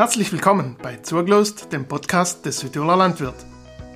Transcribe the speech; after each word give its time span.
Herzlich 0.00 0.32
willkommen 0.32 0.76
bei 0.82 0.96
Zurglost, 0.96 1.74
dem 1.74 1.84
Podcast 1.84 2.46
des 2.46 2.60
Südtiroler 2.60 2.96
Landwirt. 2.96 3.34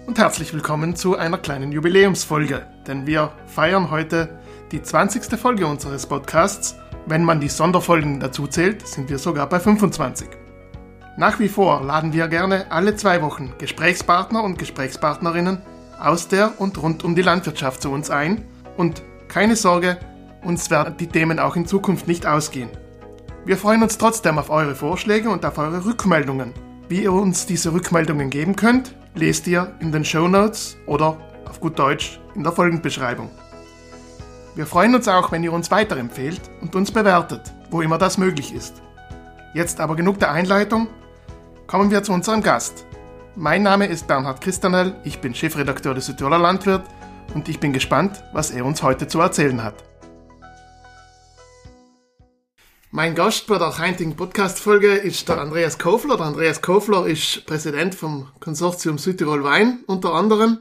Und 0.07 0.19
herzlich 0.19 0.53
willkommen 0.53 0.95
zu 0.95 1.17
einer 1.17 1.39
kleinen 1.39 1.73
Jubiläumsfolge, 1.73 2.67
denn 2.87 3.07
wir 3.07 3.33
feiern 3.47 3.91
heute 3.91 4.39
die 4.71 4.83
20. 4.83 5.41
Folge 5.41 5.67
unseres 5.67 6.05
Podcasts. 6.05 6.77
Wenn 7.07 7.25
man 7.25 7.41
die 7.41 7.49
Sonderfolgen 7.49 8.21
dazu 8.21 8.47
zählt, 8.47 8.87
sind 8.87 9.09
wir 9.09 9.19
sogar 9.19 9.49
bei 9.49 9.59
25. 9.59 10.29
Nach 11.17 11.41
wie 11.41 11.49
vor 11.49 11.83
laden 11.83 12.13
wir 12.13 12.29
gerne 12.29 12.71
alle 12.71 12.97
zwei 12.97 13.23
Wochen 13.23 13.55
Gesprächspartner 13.57 14.45
und 14.45 14.59
Gesprächspartnerinnen 14.59 15.63
aus 15.99 16.29
der 16.29 16.61
und 16.61 16.83
rund 16.83 17.03
um 17.03 17.15
die 17.15 17.23
Landwirtschaft 17.23 17.81
zu 17.81 17.91
uns 17.91 18.11
ein 18.11 18.45
und 18.77 19.01
keine 19.29 19.57
Sorge, 19.57 19.97
uns 20.43 20.71
werden 20.71 20.99
die 20.99 21.07
Themen 21.07 21.39
auch 21.39 21.57
in 21.57 21.65
Zukunft 21.65 22.07
nicht 22.07 22.27
ausgehen. 22.27 22.69
Wir 23.47 23.59
freuen 23.59 23.83
uns 23.83 23.99
trotzdem 23.99 24.39
auf 24.39 24.49
eure 24.49 24.75
Vorschläge 24.75 25.29
und 25.29 25.45
auf 25.45 25.59
eure 25.59 25.85
Rückmeldungen. 25.85 26.55
Wie 26.89 27.03
ihr 27.03 27.13
uns 27.13 27.45
diese 27.45 27.75
Rückmeldungen 27.75 28.31
geben 28.31 28.57
könnt, 28.57 28.95
lest 29.15 29.47
ihr 29.47 29.75
in 29.81 29.93
den 29.93 30.03
Show 30.03 30.29
Notes 30.29 30.79
oder 30.87 31.19
auf 31.47 31.61
gut 31.61 31.79
Deutsch 31.79 32.19
in 32.35 32.43
der 32.43 32.53
Folgenbeschreibung. 32.53 33.31
Wir 34.55 34.65
freuen 34.65 34.95
uns 34.95 35.09
auch, 35.09 35.31
wenn 35.31 35.45
ihr 35.45 35.53
uns 35.53 35.71
weiterempfehlt 35.71 36.41
und 36.63 36.75
uns 36.75 36.91
bewertet, 36.91 37.53
wo 37.71 37.83
immer 37.83 37.99
das 37.99 38.17
möglich 38.17 38.55
ist. 38.55 38.81
Jetzt 39.53 39.79
aber 39.79 39.95
genug 39.95 40.19
der 40.21 40.31
Einleitung, 40.31 40.89
kommen 41.67 41.91
wir 41.91 42.03
zu 42.03 42.13
unserem 42.13 42.43
Gast. 42.43 42.87
Mein 43.37 43.63
Name 43.63 43.85
ist 43.85 44.07
Bernhard 44.07 44.41
Christanel, 44.41 44.97
ich 45.05 45.19
bin 45.19 45.35
Chefredakteur 45.35 45.93
des 45.93 46.07
Südtiroler 46.07 46.39
Landwirt 46.39 46.87
und 47.35 47.51
ich 47.51 47.61
bin 47.61 47.75
gespannt, 47.75 48.25
was 48.33 48.53
er 48.53 48.65
uns 48.65 48.83
heute 48.83 49.07
zu 49.07 49.21
erzählen 49.21 49.63
hat. 49.63 49.75
Mein 52.97 53.17
Gast 53.17 53.49
bei 53.49 53.59
der 53.59 53.77
heutigen 53.77 54.15
Podcast-Folge 54.15 54.93
ist 54.93 55.29
der 55.29 55.41
Andreas 55.41 55.81
Kofler. 55.81 56.17
Der 56.17 56.27
Andreas 56.27 56.63
Kofler 56.63 57.09
ist 57.09 57.45
Präsident 57.45 57.93
vom 57.93 58.29
Konsortium 58.39 58.99
Südtirol 58.99 59.43
Wein 59.43 59.81
unter 59.89 60.15
anderem. 60.15 60.61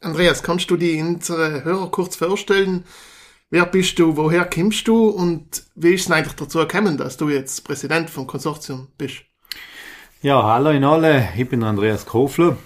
Andreas, 0.00 0.42
kannst 0.42 0.70
du 0.70 0.78
die 0.78 0.98
unsere 1.02 1.62
Hörer 1.62 1.90
kurz 1.90 2.16
vorstellen? 2.16 2.84
Wer 3.50 3.66
bist 3.66 3.98
du, 3.98 4.16
woher 4.16 4.46
kommst 4.46 4.88
du 4.88 5.10
und 5.10 5.64
wie 5.74 5.92
ist 5.92 6.06
es 6.06 6.10
eigentlich 6.10 6.32
dazu 6.32 6.60
gekommen, 6.60 6.96
dass 6.96 7.18
du 7.18 7.28
jetzt 7.28 7.62
Präsident 7.62 8.08
vom 8.08 8.26
Konsortium 8.26 8.88
bist? 8.96 9.16
Ja, 10.22 10.42
hallo 10.42 10.70
in 10.70 10.84
alle, 10.84 11.28
ich 11.36 11.46
bin 11.46 11.62
Andreas 11.62 12.06
Kofler. 12.06 12.56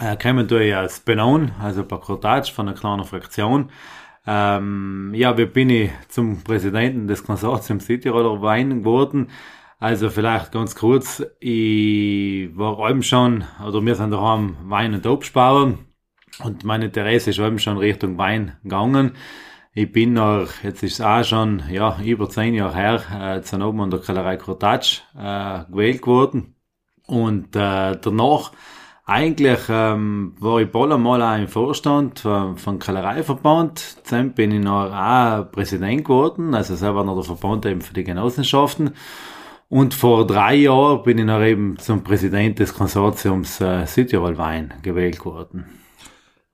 Äh, 0.00 0.16
kommen 0.16 0.50
ich 0.50 0.74
aus 0.74 0.98
Benon, 0.98 1.52
also 1.62 1.84
bei 1.84 1.98
Cortage 1.98 2.50
von 2.52 2.66
einer 2.66 2.76
kleinen 2.76 3.04
Fraktion. 3.04 3.70
Ähm, 4.26 5.12
ja, 5.14 5.36
wie 5.36 5.46
bin 5.46 5.70
ich 5.70 5.90
zum 6.08 6.42
Präsidenten 6.42 7.06
des 7.06 7.24
Konsortiums 7.24 7.86
Südtiroler 7.86 8.40
Wein 8.40 8.80
geworden? 8.80 9.28
Also 9.78 10.08
vielleicht 10.08 10.52
ganz 10.52 10.74
kurz, 10.74 11.22
ich 11.40 12.56
war 12.56 12.88
eben 12.88 13.02
schon, 13.02 13.44
oder 13.66 13.84
wir 13.84 13.94
sind 13.94 14.12
daheim 14.12 14.56
Wein- 14.62 14.94
und 14.94 15.06
Obstbauern 15.06 15.78
und 16.42 16.64
mein 16.64 16.82
Interesse 16.82 17.30
ist 17.30 17.38
eben 17.38 17.58
schon 17.58 17.76
Richtung 17.76 18.16
Wein 18.16 18.56
gegangen. 18.62 19.12
Ich 19.74 19.90
bin 19.92 20.14
noch, 20.14 20.48
jetzt 20.62 20.82
ist 20.82 20.94
es 20.94 21.00
auch 21.00 21.24
schon, 21.24 21.62
ja, 21.68 21.98
über 22.02 22.30
zehn 22.30 22.54
Jahre 22.54 22.76
her, 22.76 23.36
äh, 23.36 23.42
zu 23.42 23.60
oben 23.60 23.80
an 23.80 23.90
der 23.90 24.00
Kellerei 24.00 24.36
Cortage 24.36 25.02
äh, 25.18 25.64
gewählt 25.70 26.00
geworden. 26.00 26.54
Und 27.06 27.54
äh, 27.56 27.98
danach 28.00 28.52
eigentlich 29.06 29.60
ähm, 29.68 30.34
war 30.38 30.60
ich 30.60 30.70
bald 30.70 30.92
einmal 30.92 31.20
auch 31.20 31.36
im 31.36 31.48
Vorstand 31.48 32.20
vom, 32.20 32.56
vom 32.56 32.78
Kellereiverband. 32.78 33.98
Dann 34.10 34.32
bin 34.32 34.50
ich 34.50 34.62
noch 34.62 34.90
auch 34.92 35.50
Präsident 35.52 36.04
geworden, 36.04 36.54
also 36.54 36.74
selber 36.74 37.04
noch 37.04 37.16
der 37.16 37.24
Verband 37.24 37.66
eben 37.66 37.82
für 37.82 37.92
die 37.92 38.04
Genossenschaften. 38.04 38.94
Und 39.68 39.92
vor 39.92 40.26
drei 40.26 40.54
Jahren 40.54 41.02
bin 41.02 41.18
ich 41.18 41.24
noch 41.24 41.42
eben 41.42 41.78
zum 41.78 42.02
Präsident 42.02 42.58
des 42.58 42.74
Konsortiums 42.74 43.60
äh, 43.60 43.86
Südtirol 43.86 44.38
Wein 44.38 44.72
gewählt 44.82 45.24
worden. 45.24 45.66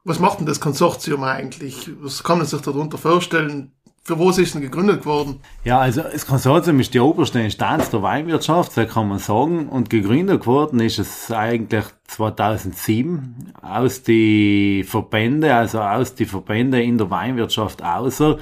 Was 0.05 0.19
macht 0.19 0.41
denn 0.41 0.47
das 0.47 0.61
Konsortium 0.61 1.23
eigentlich? 1.25 1.91
Was 2.01 2.25
kann 2.25 2.39
man 2.39 2.47
sich 2.47 2.61
darunter 2.63 2.99
vorstellen? 2.99 3.73
Was 4.19 4.39
ist 4.39 4.55
denn 4.55 4.63
gegründet 4.63 5.07
worden? 5.07 5.41
Ja, 5.65 5.79
also 5.79 6.03
das 6.03 6.27
Konsortium 6.27 6.81
ist 6.81 6.95
die 6.95 7.01
oberste 7.01 7.41
Instanz 7.41 7.91
der 7.91 8.03
Weinwirtschaft, 8.03 8.73
so 8.73 8.85
kann 8.87 9.09
man 9.09 9.19
sagen. 9.19 9.69
Und 9.69 9.91
gegründet 9.91 10.47
worden 10.47 10.81
ist 10.81 10.99
es 10.99 11.31
eigentlich 11.31 11.85
2007 12.09 13.53
aus 13.63 14.03
die 14.03 14.85
Verbände, 14.85 15.55
also 15.55 15.81
aus 15.81 16.15
die 16.15 16.27
Verbände 16.27 16.83
in 16.83 16.99
der 16.99 17.11
Weinwirtschaft 17.11 17.83
außer. 17.83 18.39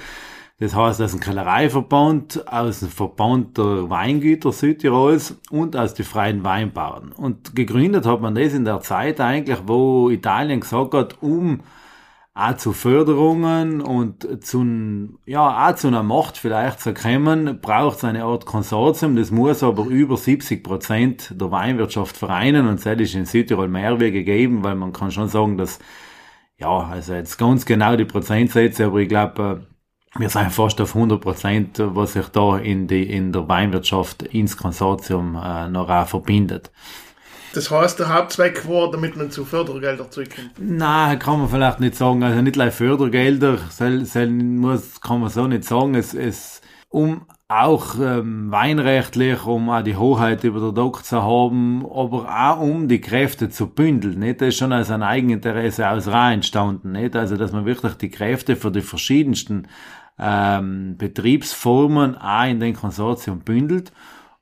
Das 0.60 0.74
heißt 0.74 1.00
aus 1.00 1.12
dem 1.12 1.20
Kellereiverband, 1.20 2.52
aus 2.52 2.80
dem 2.80 2.88
Verband 2.88 3.56
der 3.58 3.88
Weingüter 3.90 4.50
Südtirols 4.50 5.36
und 5.50 5.76
aus 5.76 5.94
den 5.94 6.04
freien 6.04 6.42
Weinbauern. 6.42 7.12
Und 7.12 7.54
gegründet 7.54 8.06
hat 8.06 8.20
man 8.20 8.34
das 8.34 8.54
in 8.54 8.64
der 8.64 8.80
Zeit 8.80 9.20
eigentlich, 9.20 9.60
wo 9.66 10.10
Italien 10.10 10.60
gesagt 10.60 10.94
hat, 10.94 11.22
um 11.22 11.60
auch 12.38 12.56
zu 12.56 12.72
Förderungen 12.72 13.80
und 13.80 14.44
zu, 14.44 15.18
ja, 15.26 15.68
auch 15.68 15.74
zu 15.74 15.88
einer 15.88 16.04
Macht 16.04 16.38
vielleicht 16.38 16.80
zu 16.80 16.94
kommen, 16.94 17.60
braucht 17.60 17.98
es 17.98 18.04
eine 18.04 18.24
Art 18.24 18.46
Konsortium. 18.46 19.16
Das 19.16 19.32
muss 19.32 19.64
aber 19.64 19.86
über 19.86 20.16
70 20.16 20.62
Prozent 20.62 21.34
der 21.34 21.50
Weinwirtschaft 21.50 22.16
vereinen 22.16 22.68
und 22.68 22.84
das 22.84 23.00
ist 23.00 23.14
in 23.16 23.26
Südtirol 23.26 23.66
mehr 23.66 23.98
wie 23.98 24.12
gegeben, 24.12 24.62
weil 24.62 24.76
man 24.76 24.92
kann 24.92 25.10
schon 25.10 25.28
sagen, 25.28 25.58
dass, 25.58 25.80
ja, 26.58 26.78
also 26.78 27.14
jetzt 27.14 27.38
ganz 27.38 27.66
genau 27.66 27.96
die 27.96 28.04
Prozentsätze, 28.04 28.86
aber 28.86 28.98
ich 28.98 29.08
glaube, 29.08 29.64
äh, 30.16 30.20
wir 30.20 30.28
sind 30.28 30.52
fast 30.52 30.80
auf 30.80 30.94
100 30.94 31.20
Prozent, 31.20 31.78
was 31.78 32.12
sich 32.12 32.28
da 32.28 32.56
in, 32.56 32.86
die, 32.86 33.02
in 33.02 33.32
der 33.32 33.48
Weinwirtschaft 33.48 34.22
ins 34.22 34.56
Konsortium 34.56 35.34
äh, 35.34 35.68
noch 35.68 35.88
auch 35.88 36.06
verbindet. 36.06 36.70
Das 37.54 37.70
heißt, 37.70 37.98
der 37.98 38.12
Hauptzweck 38.14 38.68
war, 38.68 38.90
damit 38.90 39.16
man 39.16 39.30
zu 39.30 39.44
Fördergelder 39.44 40.10
zurückkommt? 40.10 40.52
Nein, 40.58 41.18
kann 41.18 41.40
man 41.40 41.48
vielleicht 41.48 41.80
nicht 41.80 41.94
sagen. 41.94 42.22
Also 42.22 42.42
nicht 42.42 42.52
gleich 42.52 42.74
Fördergelder, 42.74 43.58
soll, 43.70 44.04
soll, 44.04 44.28
muss, 44.28 45.00
kann 45.00 45.20
man 45.20 45.30
so 45.30 45.46
nicht 45.46 45.64
sagen. 45.64 45.94
Es, 45.94 46.14
es, 46.14 46.60
um 46.90 47.22
auch 47.48 47.94
ähm, 47.98 48.50
weinrechtlich, 48.50 49.46
um 49.46 49.70
auch 49.70 49.82
die 49.82 49.96
Hoheit 49.96 50.44
über 50.44 50.60
der 50.60 50.72
Dock 50.72 51.04
zu 51.04 51.22
haben, 51.22 51.86
aber 51.86 52.28
auch 52.28 52.60
um 52.60 52.88
die 52.88 53.00
Kräfte 53.00 53.48
zu 53.48 53.68
bündeln. 53.68 54.18
Nicht? 54.18 54.42
Das 54.42 54.48
ist 54.48 54.58
schon 54.58 54.72
als 54.72 54.90
ein 54.90 55.02
Eigeninteresse 55.02 55.88
aus 55.88 56.08
Ra 56.08 56.32
entstanden. 56.32 56.92
Nicht? 56.92 57.16
Also, 57.16 57.36
dass 57.36 57.52
man 57.52 57.64
wirklich 57.64 57.94
die 57.94 58.10
Kräfte 58.10 58.54
für 58.54 58.70
die 58.70 58.82
verschiedensten 58.82 59.66
ähm, 60.18 60.96
Betriebsformen 60.98 62.18
auch 62.18 62.46
in 62.46 62.60
den 62.60 62.74
Konsortium 62.74 63.40
bündelt 63.40 63.92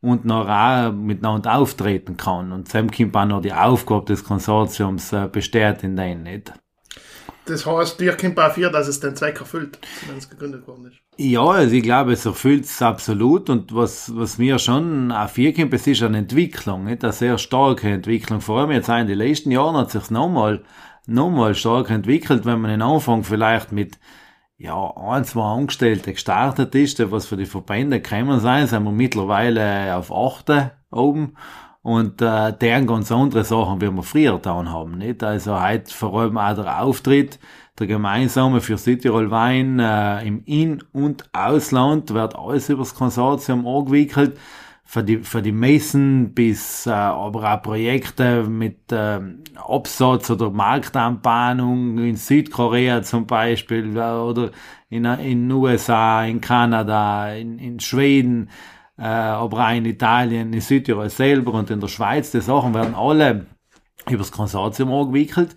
und 0.01 0.25
noch 0.25 0.49
auch 0.49 0.93
miteinander 0.93 1.57
auftreten 1.57 2.17
kann. 2.17 2.53
Und 2.53 2.73
dann 2.73 2.91
kommt 2.91 3.17
auch 3.17 3.25
noch 3.25 3.41
die 3.41 3.53
Aufgabe 3.53 4.07
des 4.07 4.25
Konsortiums 4.25 5.13
äh, 5.13 5.29
besteht 5.31 5.83
in 5.83 5.97
denen 5.97 6.23
nicht. 6.23 6.53
Das 7.47 7.65
heißt, 7.65 8.01
dir 8.01 8.17
kommt 8.17 8.39
auch 8.41 8.53
für, 8.53 8.71
dass 8.71 8.89
es 8.89 8.99
den 8.99 9.15
Zweck 9.15 9.39
erfüllt, 9.39 9.79
wenn 10.09 10.19
es 10.19 10.29
gegründet 10.29 10.67
worden 10.67 10.87
ist. 10.87 10.97
Ja, 11.17 11.45
also 11.45 11.75
ich 11.75 11.83
glaube, 11.83 12.13
es 12.13 12.27
erfüllt 12.27 12.65
es 12.65 12.83
absolut. 12.83 13.49
Und 13.49 13.75
was, 13.75 14.15
was 14.17 14.39
mir 14.39 14.59
schon 14.59 15.13
auch 15.13 15.29
viel 15.29 15.53
kommt, 15.53 15.73
es 15.73 15.87
ist 15.87 16.03
eine 16.03 16.19
Entwicklung, 16.19 16.85
nicht? 16.85 17.05
eine 17.05 17.13
sehr 17.13 17.39
starke 17.39 17.89
Entwicklung. 17.89 18.41
Vor 18.41 18.61
allem 18.61 18.73
jetzt 18.73 18.91
auch 18.91 18.99
in 18.99 19.07
den 19.07 19.19
letzten 19.19 19.53
Jahren 19.53 19.77
hat 19.77 19.93
sich 19.93 20.11
nochmal, 20.11 20.65
nochmal 21.07 21.55
stark 21.55 21.91
entwickelt, 21.91 22.45
wenn 22.45 22.61
man 22.61 22.73
den 22.73 22.83
Anfang 22.83 23.23
vielleicht 23.23 23.71
mit 23.71 23.97
ja, 24.59 24.91
ein, 24.97 25.25
zwei 25.25 25.43
Angestellte 25.43 26.13
gestartet 26.13 26.75
ist, 26.75 27.11
was 27.11 27.27
für 27.27 27.37
die 27.37 27.47
Verbände 27.47 28.01
gekommen 28.01 28.41
sein, 28.41 28.67
sind 28.67 28.85
wir 28.85 28.93
mittlerweile 28.93 29.97
auf 29.97 30.13
achte 30.13 30.73
oben. 30.91 31.37
Und 31.83 32.21
äh, 32.21 32.53
deren 32.53 32.87
ganz 32.87 33.13
andere 33.13 33.45
Sachen, 33.45 33.81
wie 33.81 33.91
wir 33.91 34.03
früher 34.03 34.33
getan 34.33 34.73
haben. 34.73 34.99
Nicht? 34.99 35.23
Also 35.23 35.63
heute 35.63 35.93
vor 35.95 36.21
allem 36.21 36.37
auch 36.37 36.55
der 36.55 36.83
Auftritt, 36.83 37.39
der 37.79 37.87
gemeinsame 37.87 38.61
für 38.61 38.77
Südtirol 38.77 39.31
Wein 39.31 39.79
äh, 39.79 40.27
im 40.27 40.43
In- 40.47 40.83
und 40.93 41.29
Ausland 41.33 42.13
wird 42.13 42.35
alles 42.35 42.69
übers 42.71 42.95
Konsortium 42.95 43.67
angewickelt 43.69 44.37
für 44.89 45.03
die, 45.03 45.19
für 45.19 45.43
die 45.43 45.53
Messen 45.53 46.33
bis 46.33 46.87
äh, 46.87 46.91
aber 46.91 47.53
auch 47.53 47.61
Projekte 47.61 48.45
mit 48.45 48.93
äh, 48.93 49.19
Absatz 49.57 50.31
oder 50.31 50.51
Marktanbahnung 50.51 51.99
in 51.99 52.15
Südkorea 52.15 53.03
zum 53.03 53.27
Beispiel 53.27 53.97
äh, 53.97 54.01
oder 54.01 54.53
in 54.89 55.05
in 55.05 55.51
USA, 55.51 56.25
in 56.25 56.41
Kanada, 56.41 57.33
in, 57.35 57.59
in 57.59 57.81
Schweden, 57.81 58.49
äh, 58.97 59.03
aber 59.03 59.67
auch 59.67 59.75
in 59.75 59.87
Italien, 59.87 60.53
in 60.53 60.61
Südtirol 60.61 61.11
selber 61.11 61.55
und 61.55 61.69
in 61.71 61.81
der 61.81 61.89
Schweiz. 61.89 62.31
Die 62.31 62.41
Sachen 62.41 62.73
werden 62.73 62.95
alle 62.95 63.47
übers 64.09 64.31
Konsortium 64.31 64.93
angewickelt, 64.93 65.57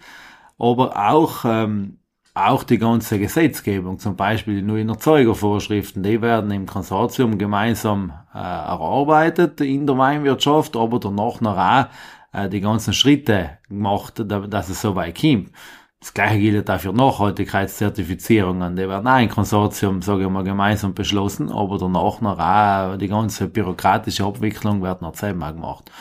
aber 0.57 1.11
auch 1.11 1.45
ähm, 1.45 1.99
auch 2.33 2.63
die 2.63 2.77
ganze 2.77 3.19
Gesetzgebung, 3.19 3.99
zum 3.99 4.15
Beispiel 4.15 4.55
die 4.55 4.61
neuen 4.61 4.89
Erzeugervorschriften, 4.89 6.03
die 6.03 6.21
werden 6.21 6.51
im 6.51 6.65
Konsortium 6.65 7.37
gemeinsam 7.37 8.13
äh, 8.33 8.37
erarbeitet 8.37 9.61
in 9.61 9.85
der 9.85 9.97
Weinwirtschaft, 9.97 10.75
aber 10.75 10.99
danach 10.99 11.41
noch 11.41 11.57
auch 11.57 11.85
äh, 12.31 12.49
die 12.49 12.61
ganzen 12.61 12.93
Schritte 12.93 13.57
gemacht, 13.67 14.23
dass 14.25 14.69
es 14.69 14.81
so 14.81 14.95
weit 14.95 15.19
kommt. 15.19 15.51
Das 15.99 16.13
gleiche 16.13 16.39
gilt 16.39 16.71
auch 16.71 16.79
für 16.79 16.93
Nachhaltigkeitszertifizierungen. 16.93 18.77
Die 18.77 18.87
werden 18.87 19.07
auch 19.07 19.19
im 19.19 19.27
Konsortium, 19.27 20.01
sage 20.01 20.23
ich 20.23 20.29
mal, 20.29 20.45
gemeinsam 20.45 20.93
beschlossen, 20.93 21.51
aber 21.51 21.77
danach 21.77 22.21
noch 22.21 22.39
auch 22.39 22.95
die 22.97 23.09
ganze 23.09 23.49
bürokratische 23.49 24.23
Abwicklung 24.23 24.81
wird 24.81 25.01
noch 25.01 25.15
selber 25.15 25.51
gemacht. 25.51 25.91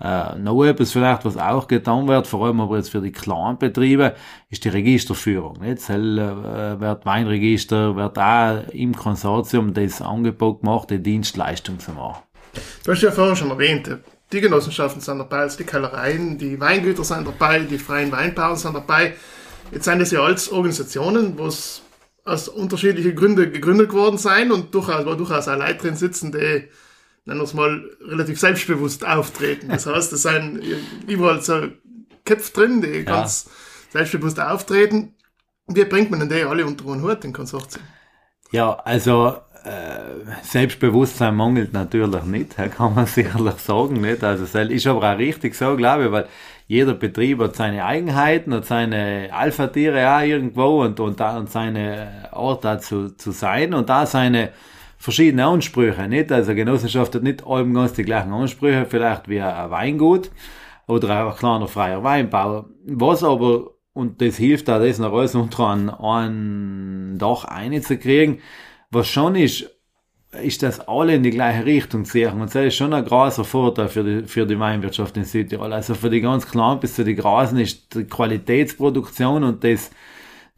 Äh, 0.00 0.38
noch 0.38 0.64
etwas 0.64 0.92
vielleicht, 0.92 1.24
was 1.26 1.36
auch 1.36 1.68
getan 1.68 2.08
wird, 2.08 2.26
vor 2.26 2.46
allem 2.46 2.60
aber 2.60 2.78
jetzt 2.78 2.90
für 2.90 3.02
die 3.02 3.12
kleinen 3.12 3.58
Betriebe, 3.58 4.14
ist 4.48 4.64
die 4.64 4.70
Registerführung. 4.70 5.58
Zell, 5.76 6.18
äh, 6.18 6.80
wird 6.80 7.04
Weinregister, 7.04 7.96
wird 7.96 8.18
auch 8.18 8.68
im 8.72 8.96
Konsortium 8.96 9.74
das 9.74 10.00
Angebot 10.00 10.60
gemacht, 10.60 10.90
die 10.90 11.02
Dienstleistung 11.02 11.78
zu 11.78 11.92
machen. 11.92 12.22
Du 12.84 12.92
hast 12.92 13.02
ja 13.02 13.10
vorher 13.10 13.36
schon 13.36 13.50
erwähnt, 13.50 13.98
die 14.32 14.40
Genossenschaften 14.40 15.02
sind 15.02 15.18
dabei, 15.18 15.40
also 15.40 15.58
die 15.58 15.64
Kellereien, 15.64 16.38
die 16.38 16.58
Weingüter 16.58 17.04
sind 17.04 17.26
dabei, 17.26 17.60
die 17.60 17.78
freien 17.78 18.10
Weinbauern 18.10 18.56
sind 18.56 18.74
dabei. 18.74 19.14
Jetzt 19.70 19.84
sind 19.84 19.98
das 19.98 20.12
ja 20.12 20.20
alles 20.20 20.50
Organisationen, 20.50 21.38
wo 21.38 21.46
es 21.46 21.82
aus 22.24 22.48
unterschiedlichen 22.48 23.14
Gründen 23.14 23.52
gegründet 23.52 23.92
worden 23.92 24.18
sein 24.18 24.50
und 24.50 24.74
durchaus, 24.74 25.04
wo 25.04 25.14
durchaus 25.14 25.48
auch 25.48 25.58
Leute 25.58 25.78
drin 25.78 25.96
sitzen, 25.96 26.32
die 26.32 26.68
nennen 27.24 27.40
wir 27.40 27.44
es 27.44 27.54
mal, 27.54 27.90
relativ 28.00 28.40
selbstbewusst 28.40 29.06
auftreten. 29.06 29.68
Das 29.68 29.86
heißt, 29.86 30.12
es 30.12 30.22
sind 30.22 30.62
überall 31.06 31.40
so 31.42 31.68
Köpfe 32.24 32.52
drin, 32.52 32.80
die 32.80 32.88
ja. 32.88 33.02
ganz 33.02 33.50
selbstbewusst 33.90 34.40
auftreten. 34.40 35.14
Wie 35.66 35.84
bringt 35.84 36.10
man 36.10 36.20
denn 36.20 36.28
die 36.28 36.42
alle 36.42 36.66
unter 36.66 36.86
einen 36.90 37.02
Hut, 37.02 37.22
den 37.22 37.32
Konsortium? 37.32 37.82
Ja, 38.50 38.74
also 38.84 39.36
äh, 39.64 40.42
Selbstbewusstsein 40.42 41.36
mangelt 41.36 41.72
natürlich 41.72 42.24
nicht, 42.24 42.56
kann 42.76 42.94
man 42.94 43.06
sicherlich 43.06 43.56
sagen. 43.56 44.00
Nicht? 44.00 44.24
Also 44.24 44.44
ist 44.44 44.86
aber 44.86 45.12
auch 45.12 45.18
richtig 45.18 45.54
so, 45.54 45.76
glaube 45.76 46.06
ich, 46.06 46.12
weil 46.12 46.26
jeder 46.66 46.94
Betrieb 46.94 47.40
hat 47.40 47.56
seine 47.56 47.84
Eigenheiten, 47.84 48.54
hat 48.54 48.64
seine 48.64 49.28
Alpha-Tiere 49.32 50.16
auch 50.16 50.22
irgendwo 50.22 50.82
und, 50.82 51.00
und, 51.00 51.20
und 51.20 51.50
seine 51.50 52.28
Art 52.32 52.64
da 52.64 52.78
zu, 52.78 53.16
zu 53.16 53.32
sein 53.32 53.74
und 53.74 53.88
da 53.88 54.06
seine 54.06 54.50
verschiedene 55.00 55.46
Ansprüche, 55.46 56.06
nicht? 56.06 56.30
Also 56.30 56.54
Genossenschaft 56.54 57.14
hat 57.14 57.22
nicht 57.22 57.44
allem 57.46 57.72
ganz 57.72 57.94
die 57.94 58.04
gleichen 58.04 58.32
Ansprüche, 58.32 58.86
vielleicht 58.88 59.28
wie 59.28 59.40
ein 59.40 59.70
Weingut 59.70 60.30
oder 60.86 61.26
ein 61.28 61.36
kleiner 61.36 61.68
freier 61.68 62.04
Weinbauer. 62.04 62.68
Was 62.84 63.24
aber, 63.24 63.70
und 63.94 64.20
das 64.20 64.36
hilft 64.36 64.68
auch, 64.68 64.78
das 64.78 64.98
noch 64.98 65.14
alles 65.14 65.34
unter 65.34 65.70
ein, 65.70 65.88
ein 65.88 67.18
Dach 67.18 67.46
einzukriegen, 67.46 68.40
was 68.90 69.08
schon 69.08 69.36
ist, 69.36 69.70
ist, 70.42 70.62
dass 70.62 70.80
alle 70.86 71.14
in 71.14 71.22
die 71.22 71.30
gleiche 71.30 71.64
Richtung 71.64 72.04
sehen. 72.04 72.34
Und 72.34 72.54
das 72.54 72.66
ist 72.66 72.76
schon 72.76 72.92
ein 72.92 73.04
großer 73.04 73.44
Vorteil 73.44 73.88
für 73.88 74.04
die, 74.04 74.28
für 74.28 74.46
die 74.46 74.60
Weinwirtschaft 74.60 75.16
in 75.16 75.24
Südtirol. 75.24 75.72
Also 75.72 75.94
für 75.94 76.10
die 76.10 76.20
ganz 76.20 76.46
Kleinen 76.46 76.78
bis 76.78 76.94
zu 76.94 77.04
die 77.04 77.14
Grasen 77.14 77.58
ist 77.58 77.94
die 77.94 78.04
Qualitätsproduktion 78.04 79.44
und 79.44 79.64
das, 79.64 79.90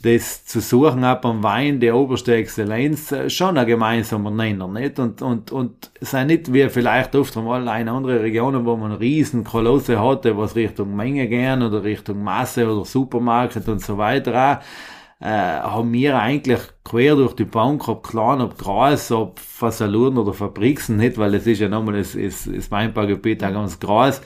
das 0.03 0.45
zu 0.45 0.61
suchen 0.61 1.05
ab 1.05 1.25
am 1.25 1.43
Wein, 1.43 1.79
die 1.79 1.91
oberste 1.93 2.35
Exzellenz, 2.35 3.13
äh, 3.13 3.31
schon 3.31 3.57
ein 3.57 3.67
gemeinsamer 3.67 4.31
Nenner, 4.31 4.67
nicht? 4.67 4.99
Und, 4.99 5.23
und, 5.23 5.53
und 5.53 5.91
sei 6.01 6.25
nicht 6.25 6.53
wie 6.53 6.69
vielleicht 6.69 7.15
oft 7.15 7.37
einmal 7.37 7.63
in 7.81 7.89
andere 7.89 8.21
Regionen, 8.21 8.65
wo 8.67 8.77
man 8.77 8.93
riesen 8.93 9.45
Kolosse 9.45 10.01
hatte, 10.01 10.37
was 10.37 10.57
Richtung 10.57 10.97
Menge 10.97 11.29
gern 11.29 11.63
oder 11.63 11.85
Richtung 11.85 12.23
Masse 12.23 12.69
oder 12.69 12.85
Supermarkt 12.85 13.69
und 13.69 13.81
so 13.81 13.97
weiter 13.97 14.59
auch, 14.59 15.25
äh, 15.25 15.61
haben 15.61 15.93
wir 15.93 16.19
eigentlich 16.19 16.61
quer 16.85 17.15
durch 17.15 17.35
die 17.35 17.45
Bank, 17.45 17.87
ob 17.87 18.03
klein, 18.07 18.41
ob 18.41 18.59
groß, 18.59 19.13
ob 19.13 19.39
Fasaluren 19.39 20.19
oder 20.19 20.33
Fabriksen, 20.33 20.97
nicht, 20.97 21.17
weil 21.17 21.35
es 21.37 21.47
ist 21.47 21.61
ja 21.61 21.69
nochmal 21.69 21.99
das, 21.99 22.15
das, 22.15 22.49
das 22.53 22.71
Weinbaugebiet 22.73 23.45
auch 23.45 23.53
ganz 23.53 23.79
groß, 23.79 24.21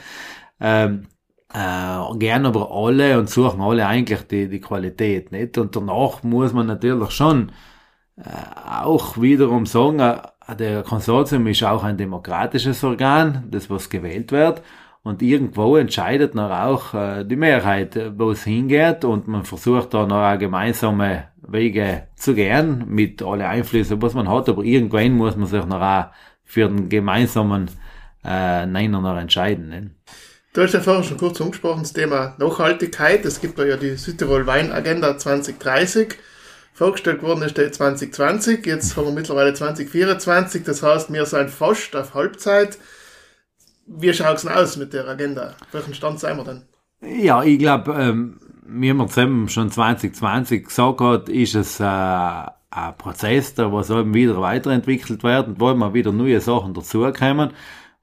ähm, 0.58 1.06
äh, 1.52 2.18
gern 2.18 2.46
aber 2.46 2.70
alle 2.72 3.18
und 3.18 3.30
suchen 3.30 3.60
alle 3.60 3.86
eigentlich 3.86 4.22
die, 4.22 4.48
die 4.48 4.60
Qualität, 4.60 5.32
nicht? 5.32 5.58
Und 5.58 5.76
danach 5.76 6.22
muss 6.22 6.52
man 6.52 6.66
natürlich 6.66 7.10
schon 7.10 7.52
äh, 8.16 8.22
auch 8.68 9.20
wiederum 9.20 9.66
sagen, 9.66 10.00
äh, 10.00 10.56
der 10.56 10.82
Konsortium 10.82 11.46
ist 11.46 11.62
auch 11.64 11.84
ein 11.84 11.96
demokratisches 11.96 12.82
Organ, 12.84 13.44
das 13.50 13.70
was 13.70 13.90
gewählt 13.90 14.32
wird. 14.32 14.62
Und 15.02 15.22
irgendwo 15.22 15.76
entscheidet 15.76 16.34
noch 16.34 16.50
auch 16.50 16.94
äh, 16.94 17.24
die 17.24 17.36
Mehrheit, 17.36 17.96
wo 18.18 18.32
es 18.32 18.42
hingeht 18.42 19.04
und 19.04 19.28
man 19.28 19.44
versucht 19.44 19.94
da 19.94 20.04
noch 20.04 20.36
gemeinsame 20.36 21.28
Wege 21.46 22.08
zu 22.16 22.34
gehen 22.34 22.84
mit 22.88 23.22
alle 23.22 23.48
Einflüsse, 23.48 24.02
was 24.02 24.14
man 24.14 24.28
hat, 24.28 24.48
aber 24.48 24.64
irgendwann 24.64 25.12
muss 25.12 25.36
man 25.36 25.46
sich 25.46 25.64
noch 25.64 25.80
auch 25.80 26.06
für 26.42 26.68
den 26.68 26.88
gemeinsamen 26.88 27.70
äh, 28.24 28.66
Nenner 28.66 29.00
noch 29.00 29.16
entscheiden. 29.16 29.68
Ne? 29.68 29.90
Du 30.56 30.62
hast 30.62 30.72
ja 30.72 30.80
vorhin 30.80 31.04
schon 31.04 31.18
kurz 31.18 31.38
angesprochen, 31.38 31.82
das 31.82 31.92
Thema 31.92 32.34
Nachhaltigkeit. 32.38 33.26
Es 33.26 33.42
gibt 33.42 33.58
ja 33.58 33.76
die 33.76 33.96
Südtirol 33.96 34.46
Wein 34.46 34.72
Agenda 34.72 35.18
2030. 35.18 36.14
Vorgestellt 36.72 37.22
worden 37.22 37.42
ist 37.42 37.58
der 37.58 37.70
2020, 37.70 38.64
jetzt 38.64 38.96
haben 38.96 39.04
wir 39.04 39.12
mittlerweile 39.12 39.52
2024, 39.52 40.64
das 40.64 40.82
heißt, 40.82 41.12
wir 41.12 41.26
sind 41.26 41.50
fast 41.50 41.94
auf 41.94 42.14
Halbzeit. 42.14 42.78
Wie 43.86 44.14
schaut 44.14 44.36
es 44.36 44.42
denn 44.44 44.52
aus 44.52 44.78
mit 44.78 44.94
der 44.94 45.06
Agenda? 45.06 45.56
Welchen 45.72 45.92
Stand 45.92 46.20
sind 46.20 46.38
wir 46.38 46.44
denn? 46.44 46.62
Ja, 47.02 47.42
ich 47.42 47.58
glaube, 47.58 47.92
ähm, 47.92 48.40
wie 48.66 48.94
man 48.94 49.10
zusammen 49.10 49.50
schon 49.50 49.70
2020 49.70 50.68
gesagt 50.68 51.00
hat, 51.02 51.28
ist 51.28 51.54
es 51.54 51.80
äh, 51.80 51.84
ein 51.84 52.96
Prozess, 52.96 53.54
der 53.54 53.66
eben 53.66 54.14
wieder 54.14 54.40
weiterentwickelt 54.40 55.22
wird 55.22 55.48
und 55.48 55.60
wo 55.60 55.70
immer 55.70 55.92
wieder 55.92 56.12
neue 56.12 56.40
Sachen 56.40 56.72
dazukommen. 56.72 57.50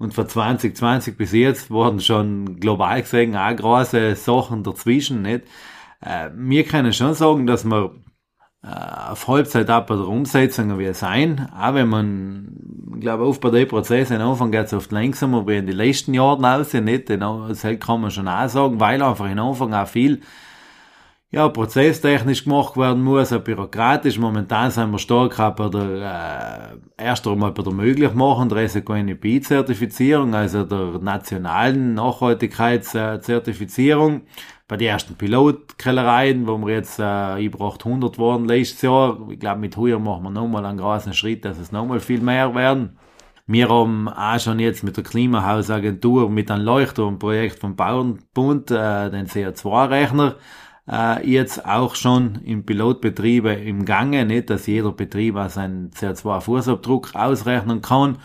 Und 0.03 0.13
von 0.13 0.27
2020 0.27 1.15
bis 1.15 1.31
jetzt 1.31 1.71
wurden 1.71 2.01
schon 2.01 2.59
global 2.59 3.01
gesehen 3.01 3.37
auch 3.37 3.55
große 3.55 4.17
Sachen 4.17 4.61
dazwischen, 4.61 5.21
nicht? 5.21 5.45
Äh, 6.01 6.29
wir 6.35 6.65
können 6.65 6.91
schon 6.91 7.13
sagen, 7.13 7.47
dass 7.47 7.63
wir 7.63 7.95
äh, 8.63 8.67
auf 8.67 9.29
Halbzeit 9.29 9.69
ab 9.69 9.87
bei 9.87 9.95
der 9.95 10.09
Umsetzung 10.09 10.77
wie 10.77 10.93
sein, 10.93 11.49
auch 11.57 11.73
wenn 11.75 11.87
man, 11.87 12.99
glaube, 12.99 13.25
oft 13.25 13.39
bei 13.39 13.49
den 13.49 13.65
Prozessen 13.65 14.19
am 14.19 14.31
Anfang 14.31 14.51
geht 14.51 14.65
es 14.65 14.73
oft 14.73 14.91
langsamer 14.91 15.47
wie 15.47 15.55
in 15.55 15.67
den 15.67 15.77
letzten 15.77 16.13
Jahren 16.13 16.43
aus, 16.43 16.73
nicht? 16.73 17.09
Das 17.09 17.65
kann 17.79 18.01
man 18.01 18.11
schon 18.11 18.27
auch 18.27 18.49
sagen, 18.49 18.81
weil 18.81 19.01
einfach 19.01 19.29
am 19.29 19.39
Anfang 19.39 19.73
auch 19.73 19.87
viel 19.87 20.19
ja, 21.33 21.49
prozesstechnisch 21.49 22.43
gemacht 22.43 22.77
werden 22.77 23.03
muss, 23.03 23.33
auch 23.33 23.39
bürokratisch. 23.39 24.19
Momentan 24.19 24.69
sind 24.69 24.91
wir 24.91 24.99
stark 24.99 25.39
auch 25.39 25.55
bei 25.55 25.67
der, 25.67 26.77
äh, 26.97 27.03
erst 27.03 27.27
einmal 27.27 27.51
bei 27.51 27.63
der 27.63 27.73
Möglichmachung 27.73 28.49
der 28.49 28.69
SECO-NEP-Zertifizierung, 28.69 30.35
also 30.35 30.63
der 30.63 30.99
nationalen 31.01 31.95
Nachhaltigkeitszertifizierung. 31.95 34.21
Bei 34.67 34.77
den 34.77 34.89
ersten 34.89 35.15
Pilotkellereien, 35.15 36.45
wo 36.45 36.59
wir 36.59 36.75
jetzt 36.75 36.99
äh, 36.99 37.43
über 37.43 37.65
800 37.65 38.19
waren 38.19 38.45
letztes 38.45 38.83
Jahr. 38.83 39.17
Ich 39.31 39.39
glaube, 39.39 39.59
mit 39.59 39.75
Heuer 39.75 39.97
machen 39.97 40.25
wir 40.25 40.29
nochmal 40.29 40.67
einen 40.67 40.77
großen 40.77 41.15
Schritt, 41.15 41.45
dass 41.45 41.57
es 41.57 41.71
nochmal 41.71 41.99
viel 41.99 42.21
mehr 42.21 42.53
werden. 42.53 42.99
Wir 43.47 43.69
haben 43.69 44.07
auch 44.07 44.39
schon 44.39 44.59
jetzt 44.59 44.83
mit 44.83 44.97
der 44.97 45.03
Klimahausagentur, 45.03 46.29
mit 46.29 46.51
einem 46.51 46.63
Leuchtturmprojekt 46.63 47.59
vom 47.59 47.75
Bauernbund, 47.75 48.69
äh, 48.69 49.09
den 49.09 49.25
CO2-Rechner, 49.25 50.35
äh, 50.89 51.27
jetzt 51.29 51.65
auch 51.65 51.95
schon 51.95 52.39
im 52.43 52.65
Pilotbetriebe 52.65 53.53
im 53.53 53.85
Gange, 53.85 54.25
nicht, 54.25 54.49
dass 54.49 54.67
jeder 54.67 54.91
Betrieb 54.91 55.35
auch 55.35 55.49
seinen 55.49 55.91
CO2-Fußabdruck 55.91 57.15
ausrechnen 57.15 57.81
kann. 57.81 58.17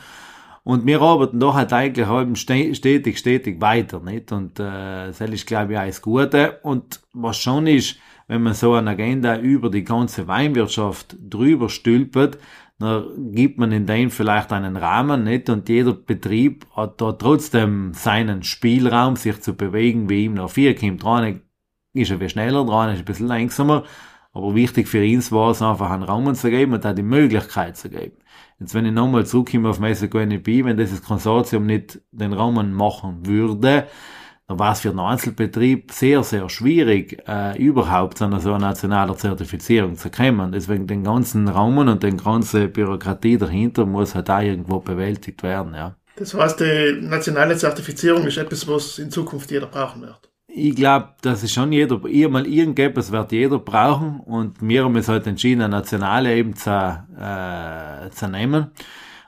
Und 0.64 0.84
wir 0.84 1.00
arbeiten 1.00 1.40
doch 1.40 1.54
halt 1.54 1.72
eigentlich 1.72 2.06
halb 2.06 2.36
stetig, 2.36 3.18
stetig 3.18 3.60
weiter, 3.60 4.00
nicht? 4.00 4.32
Und 4.32 4.60
äh, 4.60 5.06
das 5.06 5.20
ist, 5.20 5.46
glaube 5.46 5.72
ich, 5.72 5.78
das 5.78 6.02
Gute. 6.02 6.58
Und 6.62 7.00
was 7.14 7.38
schon 7.38 7.66
ist, 7.66 7.96
wenn 8.26 8.42
man 8.42 8.52
so 8.52 8.74
eine 8.74 8.90
Agenda 8.90 9.38
über 9.38 9.70
die 9.70 9.84
ganze 9.84 10.28
Weinwirtschaft 10.28 11.16
drüber 11.26 11.70
stülpert, 11.70 12.38
dann 12.78 13.32
gibt 13.32 13.58
man 13.58 13.72
in 13.72 13.86
dem 13.86 14.10
vielleicht 14.10 14.52
einen 14.52 14.76
Rahmen, 14.76 15.24
nicht? 15.24 15.48
Und 15.48 15.68
jeder 15.68 15.94
Betrieb 15.94 16.66
hat 16.76 17.00
da 17.00 17.12
trotzdem 17.12 17.92
seinen 17.94 18.42
Spielraum, 18.42 19.16
sich 19.16 19.40
zu 19.40 19.54
bewegen, 19.54 20.10
wie 20.10 20.26
ihm 20.26 20.34
noch 20.34 20.50
vier 20.50 20.76
kommt. 20.76 21.02
Dran 21.02 21.40
ist 21.92 22.10
er 22.10 22.28
schneller 22.28 22.64
dran, 22.64 22.92
ist 22.92 23.00
ein 23.00 23.04
bisschen 23.04 23.26
langsamer. 23.26 23.84
Aber 24.32 24.54
wichtig 24.54 24.88
für 24.88 25.02
ihn 25.02 25.22
war 25.30 25.50
es 25.50 25.62
einfach, 25.62 25.90
einen 25.90 26.02
Raum 26.02 26.32
zu 26.34 26.50
geben 26.50 26.74
und 26.74 26.86
auch 26.86 26.94
die 26.94 27.02
Möglichkeit 27.02 27.76
zu 27.76 27.88
geben. 27.88 28.16
Jetzt, 28.60 28.74
wenn 28.74 28.86
ich 28.86 28.92
nochmal 28.92 29.24
zurückkomme 29.24 29.68
auf 29.68 29.80
Mexico 29.80 30.18
NEP, 30.18 30.64
wenn 30.64 30.76
dieses 30.76 31.02
Konsortium 31.02 31.66
nicht 31.66 32.00
den 32.12 32.32
Raum 32.32 32.74
machen 32.74 33.26
würde, 33.26 33.86
dann 34.46 34.58
war 34.58 34.72
es 34.72 34.80
für 34.80 34.90
den 34.90 34.98
Einzelbetrieb 34.98 35.92
sehr, 35.92 36.22
sehr 36.22 36.48
schwierig, 36.48 37.22
äh, 37.26 37.56
überhaupt 37.58 38.18
zu 38.18 38.24
einer 38.24 38.40
so 38.40 38.56
nationaler 38.56 39.16
Zertifizierung 39.16 39.96
zu 39.96 40.10
kommen. 40.10 40.52
Deswegen 40.52 40.86
den 40.86 41.04
ganzen 41.04 41.48
Raum 41.48 41.78
und 41.78 42.02
den 42.02 42.16
ganze 42.16 42.68
Bürokratie 42.68 43.38
dahinter 43.38 43.86
muss 43.86 44.14
halt 44.14 44.30
auch 44.30 44.40
irgendwo 44.40 44.80
bewältigt 44.80 45.42
werden, 45.42 45.74
ja. 45.74 45.96
Das 46.16 46.34
heißt, 46.34 46.60
die 46.60 46.98
nationale 47.00 47.56
Zertifizierung 47.56 48.26
ist 48.26 48.38
etwas, 48.38 48.66
was 48.66 48.98
in 48.98 49.10
Zukunft 49.10 49.50
jeder 49.50 49.66
brauchen 49.66 50.02
wird 50.02 50.28
ich 50.58 50.74
glaube, 50.74 51.10
dass 51.22 51.42
es 51.42 51.52
schon 51.52 51.72
jeder, 51.72 51.98
mal 52.28 52.46
irgendetwas 52.46 53.12
wird 53.12 53.32
jeder 53.32 53.58
brauchen 53.58 54.20
und 54.20 54.56
wir 54.60 54.84
haben 54.84 54.96
es 54.96 55.08
halt 55.08 55.26
entschieden, 55.26 55.62
eine 55.62 55.76
nationale 55.76 56.34
eben 56.34 56.54
zu, 56.54 56.70
äh, 56.70 58.10
zu 58.10 58.28
nehmen. 58.28 58.68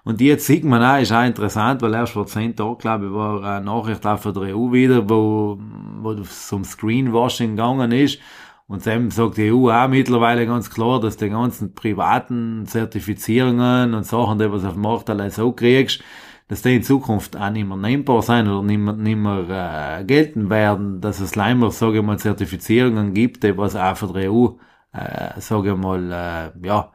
Und 0.03 0.21
jetzt 0.21 0.47
sieht 0.47 0.65
man 0.65 0.83
auch, 0.83 1.01
ist 1.01 1.13
auch 1.13 1.25
interessant, 1.25 1.83
weil 1.83 1.95
erst 1.95 2.15
vor 2.15 2.27
zehn 2.27 2.57
Tagen, 2.57 2.79
glaube 2.79 3.07
ich, 3.07 3.13
war 3.13 3.45
eine 3.45 3.65
Nachricht 3.65 4.07
auch 4.07 4.19
von 4.19 4.35
der 4.35 4.57
EU 4.57 4.73
wieder, 4.73 5.09
wo, 5.09 5.59
wo 6.01 6.13
es 6.13 6.51
um 6.53 6.65
Screenwashing 6.65 7.51
gegangen 7.51 7.93
ist. 7.93 8.19
Und 8.67 8.87
dann 8.87 9.11
sagt 9.11 9.37
die 9.37 9.53
EU 9.53 9.69
auch 9.71 9.89
mittlerweile 9.89 10.47
ganz 10.47 10.71
klar, 10.71 11.01
dass 11.01 11.17
die 11.17 11.29
ganzen 11.29 11.75
privaten 11.75 12.67
Zertifizierungen 12.67 13.95
und 13.95 14.07
Sachen, 14.07 14.39
die 14.39 14.51
was 14.51 14.65
auf 14.65 14.75
dem 14.75 14.83
Markt 14.83 15.11
allein 15.11 15.31
so 15.31 15.53
kriegst, 15.53 16.03
dass 16.51 16.63
die 16.63 16.75
in 16.75 16.83
Zukunft 16.83 17.37
auch 17.37 17.49
nicht 17.51 17.69
mehr 17.69 17.77
nehmbar 17.77 18.23
sein 18.23 18.49
oder 18.49 18.65
nicht 18.65 18.79
mehr, 18.79 18.95
nicht 18.95 19.17
mehr 19.17 20.01
äh, 20.01 20.05
gelten 20.05 20.51
werden, 20.51 21.01
dass 21.01 21.21
es 21.21 21.37
leider, 21.37 21.71
sage 21.71 21.99
ich 21.99 22.03
mal, 22.03 22.19
Zertifizierungen 22.19 23.15
gibt, 23.15 23.45
die 23.45 23.57
was 23.57 23.77
auch 23.77 23.97
von 23.97 24.13
der 24.13 24.33
EU, 24.33 24.49
äh, 24.93 25.41
sage 25.41 25.71
ich 25.71 25.77
mal, 25.77 26.11
äh, 26.11 26.67
ja, 26.67 26.91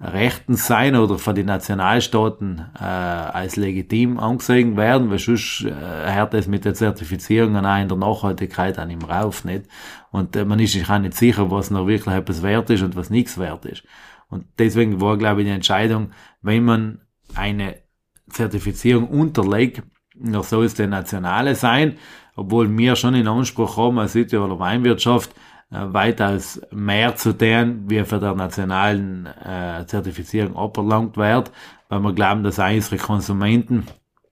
rechtens 0.00 0.66
sein 0.66 0.96
oder 0.96 1.18
von 1.18 1.36
den 1.36 1.46
Nationalstaaten 1.46 2.66
äh, 2.80 2.82
als 2.82 3.54
legitim 3.54 4.18
angesehen 4.18 4.76
werden, 4.76 5.08
weil 5.08 5.20
sonst 5.20 5.64
äh, 5.64 6.12
hört 6.12 6.34
es 6.34 6.48
mit 6.48 6.64
der 6.64 6.74
Zertifizierung 6.74 7.56
auch 7.56 7.78
in 7.78 7.88
der 7.88 7.96
Nachhaltigkeit 7.96 8.76
auch 8.76 8.86
nicht 8.86 9.06
mehr 9.06 9.24
auf, 9.24 9.44
nicht? 9.44 9.66
Und 10.10 10.34
äh, 10.34 10.44
man 10.44 10.58
ist 10.58 10.72
sich 10.72 10.90
auch 10.90 10.98
nicht 10.98 11.14
sicher, 11.14 11.48
was 11.48 11.70
noch 11.70 11.86
wirklich 11.86 12.12
etwas 12.12 12.42
wert 12.42 12.70
ist 12.70 12.82
und 12.82 12.96
was 12.96 13.10
nichts 13.10 13.38
wert 13.38 13.66
ist. 13.66 13.84
Und 14.28 14.46
deswegen 14.58 15.00
war, 15.00 15.16
glaube 15.16 15.42
ich, 15.42 15.46
die 15.46 15.54
Entscheidung, 15.54 16.10
wenn 16.42 16.64
man 16.64 17.02
eine 17.36 17.85
Zertifizierung 18.30 19.08
unterlegt, 19.08 19.82
noch 20.18 20.44
soll 20.44 20.64
es 20.64 20.74
der 20.74 20.88
nationale 20.88 21.54
sein, 21.54 21.96
obwohl 22.34 22.76
wir 22.76 22.96
schon 22.96 23.14
in 23.14 23.28
Anspruch 23.28 23.76
haben 23.76 23.98
als 23.98 24.12
Südtiroler 24.12 24.58
Weinwirtschaft, 24.58 25.34
äh, 25.70 25.92
weitaus 25.92 26.60
mehr 26.70 27.16
zu 27.16 27.36
tun, 27.36 27.84
wie 27.88 28.04
für 28.04 28.20
der 28.20 28.34
nationalen 28.34 29.26
äh, 29.26 29.84
Zertifizierung 29.86 30.56
abverlangt 30.56 31.16
wird, 31.16 31.50
weil 31.88 32.00
wir 32.00 32.12
glauben, 32.12 32.44
dass 32.44 32.58
unsere 32.58 32.98
Konsumenten 32.98 33.86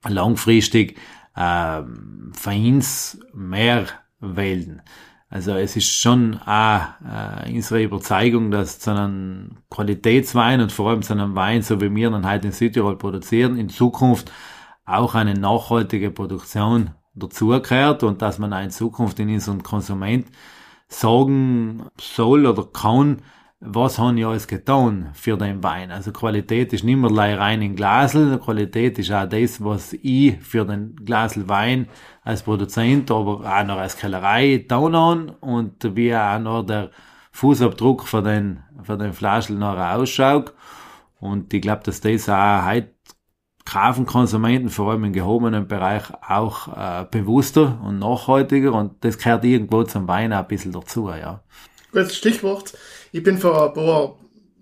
langfristig 0.08 0.96
äh, 1.34 1.82
für 2.32 2.50
uns 2.50 3.18
mehr 3.32 3.86
wählen. 4.20 4.82
Also 5.34 5.50
es 5.54 5.74
ist 5.74 5.88
schon 5.88 6.38
auch 6.46 6.80
äh, 7.04 7.52
unsere 7.52 7.82
Überzeugung, 7.82 8.52
dass 8.52 8.78
zu 8.78 8.92
einem 8.92 9.56
Qualitätswein 9.68 10.60
und 10.60 10.70
vor 10.70 10.90
allem 10.90 11.02
zu 11.02 11.12
einem 11.12 11.34
Wein, 11.34 11.62
so 11.62 11.80
wie 11.80 11.92
wir 11.92 12.08
dann 12.08 12.30
heute 12.30 12.46
in 12.46 12.52
Südtirol 12.52 12.96
produzieren, 12.96 13.56
in 13.56 13.68
Zukunft 13.68 14.30
auch 14.84 15.16
eine 15.16 15.34
nachhaltige 15.34 16.12
Produktion 16.12 16.90
dazugehört 17.14 18.04
und 18.04 18.22
dass 18.22 18.38
man 18.38 18.52
auch 18.52 18.62
in 18.62 18.70
Zukunft 18.70 19.18
in 19.18 19.28
unseren 19.28 19.64
Konsument 19.64 20.28
sagen 20.86 21.82
soll 22.00 22.46
oder 22.46 22.68
kann, 22.72 23.20
was 23.66 23.98
haben 23.98 24.18
ich 24.18 24.26
alles 24.26 24.46
getan 24.46 25.10
für 25.14 25.36
den 25.36 25.62
Wein. 25.62 25.90
Also 25.90 26.12
Qualität 26.12 26.72
ist 26.72 26.84
nicht 26.84 26.96
mehr 26.96 27.38
rein 27.38 27.62
in 27.62 27.76
Glasel, 27.76 28.38
Qualität 28.38 28.98
ist 28.98 29.10
auch 29.10 29.28
das, 29.28 29.62
was 29.64 29.94
ich 29.94 30.38
für 30.40 30.64
den 30.64 30.96
Glasel 30.96 31.48
Wein 31.48 31.88
als 32.22 32.42
Produzent, 32.42 33.10
aber 33.10 33.40
auch 33.40 33.64
noch 33.64 33.78
als 33.78 33.96
Kellerei 33.96 34.58
getan 34.58 34.94
habe 34.94 35.36
und 35.40 35.96
wie 35.96 36.14
auch 36.14 36.38
noch 36.38 36.62
der 36.62 36.90
Fußabdruck 37.32 38.06
von 38.06 38.24
den, 38.24 38.60
von 38.82 38.98
den 38.98 39.12
Flaschen 39.12 39.58
noch 39.58 39.76
ausschaut. 39.76 40.52
Und 41.18 41.52
ich 41.54 41.62
glaube, 41.62 41.82
dass 41.84 42.00
das 42.00 42.28
auch 42.28 42.66
heute 42.66 42.90
kaufen 43.64 44.04
Konsumenten, 44.04 44.68
vor 44.68 44.90
allem 44.90 45.04
im 45.04 45.12
gehobenen 45.12 45.66
Bereich, 45.66 46.02
auch 46.28 46.68
äh, 46.68 47.06
bewusster 47.10 47.80
und 47.82 47.98
nachhaltiger 47.98 48.74
und 48.74 49.02
das 49.04 49.18
gehört 49.18 49.44
irgendwo 49.44 49.84
zum 49.84 50.06
Wein 50.06 50.32
auch 50.32 50.40
ein 50.40 50.48
bisschen 50.48 50.72
dazu, 50.72 51.08
ja. 51.08 51.40
Gutes 51.92 52.16
Stichwort. 52.16 52.74
Ich 53.14 53.22
bin 53.22 53.38
vor 53.38 53.68
ein 53.68 53.74
paar 53.74 54.18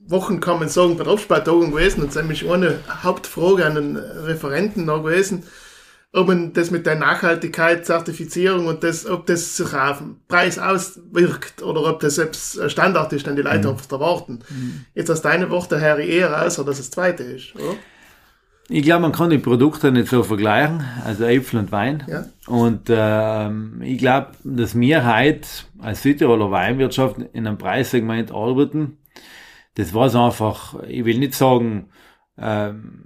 Wochen, 0.09 0.39
kann 0.39 0.59
man 0.59 0.69
sagen, 0.69 0.99
bei 0.99 1.05
der 1.05 1.15
Abspaltung 1.15 1.71
gewesen 1.71 2.03
und 2.03 2.11
es 2.11 2.17
ist 2.17 2.21
nämlich 2.21 2.47
eine 2.47 2.81
Hauptfrage 3.03 3.65
an 3.65 3.77
den 3.77 3.97
Referenten 3.97 4.85
noch 4.85 5.03
gewesen, 5.03 5.45
ob 6.13 6.27
man 6.27 6.53
das 6.53 6.71
mit 6.71 6.85
der 6.85 6.97
Nachhaltigkeit, 6.97 7.87
Zertifizierung 7.87 8.67
und 8.67 8.85
das, 8.85 9.07
ob 9.07 9.25
das 9.25 9.57
sich 9.57 9.73
auf 9.73 10.01
den 10.01 10.21
Preis 10.29 10.59
auswirkt 10.59 11.63
oder 11.63 11.83
ob 11.87 12.01
das 12.01 12.17
selbst 12.17 12.71
Standard 12.71 13.15
ist, 13.15 13.27
den 13.27 13.37
die 13.37 13.43
Leute 13.43 13.69
mhm. 13.69 13.69
einfach 13.69 13.91
erwarten. 13.91 14.41
Mhm. 14.51 14.85
Jetzt 14.95 15.11
aus 15.11 15.23
deiner 15.23 15.49
Worte 15.49 15.81
her 15.81 15.97
eher 15.97 16.45
aus, 16.45 16.57
dass 16.57 16.77
das 16.77 16.91
zweite 16.91 17.23
ist, 17.23 17.55
oder? 17.55 17.77
Ich 18.75 18.85
glaube, 18.85 19.03
man 19.03 19.13
kann 19.13 19.29
die 19.29 19.37
Produkte 19.37 19.93
nicht 19.93 20.09
so 20.09 20.23
vergleichen, 20.23 20.83
also 21.05 21.25
Äpfel 21.25 21.59
und 21.59 21.73
Wein. 21.73 22.05
Ja. 22.09 22.25
Und 22.47 22.89
ähm, 22.89 23.83
ich 23.85 23.99
glaube, 23.99 24.29
dass 24.45 24.79
wir 24.81 25.05
heute 25.05 25.47
als 25.79 26.03
Südtiroler 26.03 26.51
Weinwirtschaft 26.51 27.17
in 27.35 27.47
einem 27.47 27.59
Preissegment 27.59 28.33
arbeiten. 28.33 28.97
Das 29.75 29.93
war 29.93 30.15
einfach, 30.15 30.83
ich 30.89 31.05
will 31.05 31.19
nicht 31.19 31.35
sagen, 31.35 31.91
ähm, 32.39 33.03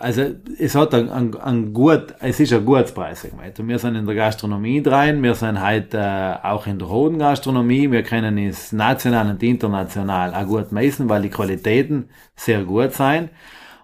also 0.00 0.24
es 0.58 0.74
hat 0.74 0.92
ein, 0.92 1.08
ein, 1.08 1.36
ein 1.36 1.72
gut, 1.72 2.06
es 2.18 2.40
ist 2.40 2.52
ein 2.52 2.66
gutes 2.66 2.92
Preissegment. 2.92 3.60
Und 3.60 3.68
wir 3.68 3.78
sind 3.78 3.94
in 3.94 4.06
der 4.06 4.16
Gastronomie 4.16 4.82
rein, 4.84 5.22
wir 5.22 5.36
sind 5.36 5.64
heute 5.64 5.98
äh, 5.98 6.44
auch 6.44 6.66
in 6.66 6.80
der 6.80 6.88
hohen 6.88 7.20
Gastronomie, 7.20 7.92
wir 7.92 8.02
können 8.02 8.38
es 8.38 8.72
national 8.72 9.30
und 9.30 9.40
international 9.44 10.34
auch 10.34 10.46
gut 10.48 10.72
messen, 10.72 11.08
weil 11.08 11.22
die 11.22 11.30
Qualitäten 11.30 12.08
sehr 12.34 12.64
gut 12.64 12.92
sind. 12.92 13.30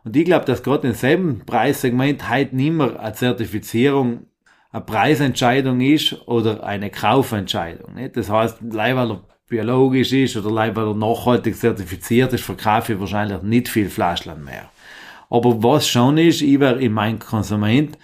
Und 0.06 0.14
ich 0.14 0.25
glaube, 0.25 0.44
dass 0.44 0.62
gerade 0.62 0.86
in 0.86 0.94
selben 0.94 1.40
Preissegment 1.44 2.30
heute 2.30 2.54
nicht 2.54 2.70
mehr 2.70 2.98
eine 3.00 3.12
Zertifizierung 3.12 4.26
eine 4.70 4.84
Preisentscheidung 4.84 5.80
ist 5.80 6.28
oder 6.28 6.62
eine 6.62 6.90
Kaufentscheidung. 6.90 7.94
Nicht? 7.94 8.16
Das 8.16 8.30
heißt, 8.30 8.58
leider 8.70 8.96
weil 8.96 9.10
er 9.10 9.25
biologisch 9.48 10.12
ist 10.12 10.36
oder 10.36 10.52
leider 10.52 10.76
weil 10.76 10.88
er 10.88 10.94
nachhaltig 10.94 11.56
zertifiziert 11.56 12.32
ist, 12.32 12.44
verkaufe 12.44 12.92
ich 12.92 13.00
wahrscheinlich 13.00 13.42
nicht 13.42 13.68
viel 13.68 13.90
Flaschland 13.90 14.44
mehr. 14.44 14.70
Aber 15.28 15.60
was 15.60 15.88
schon 15.88 16.18
ist, 16.18 16.40
ich 16.40 16.60
werde 16.60 16.84
in 16.84 16.92
meinem 16.92 17.18
Konsument 17.18 17.98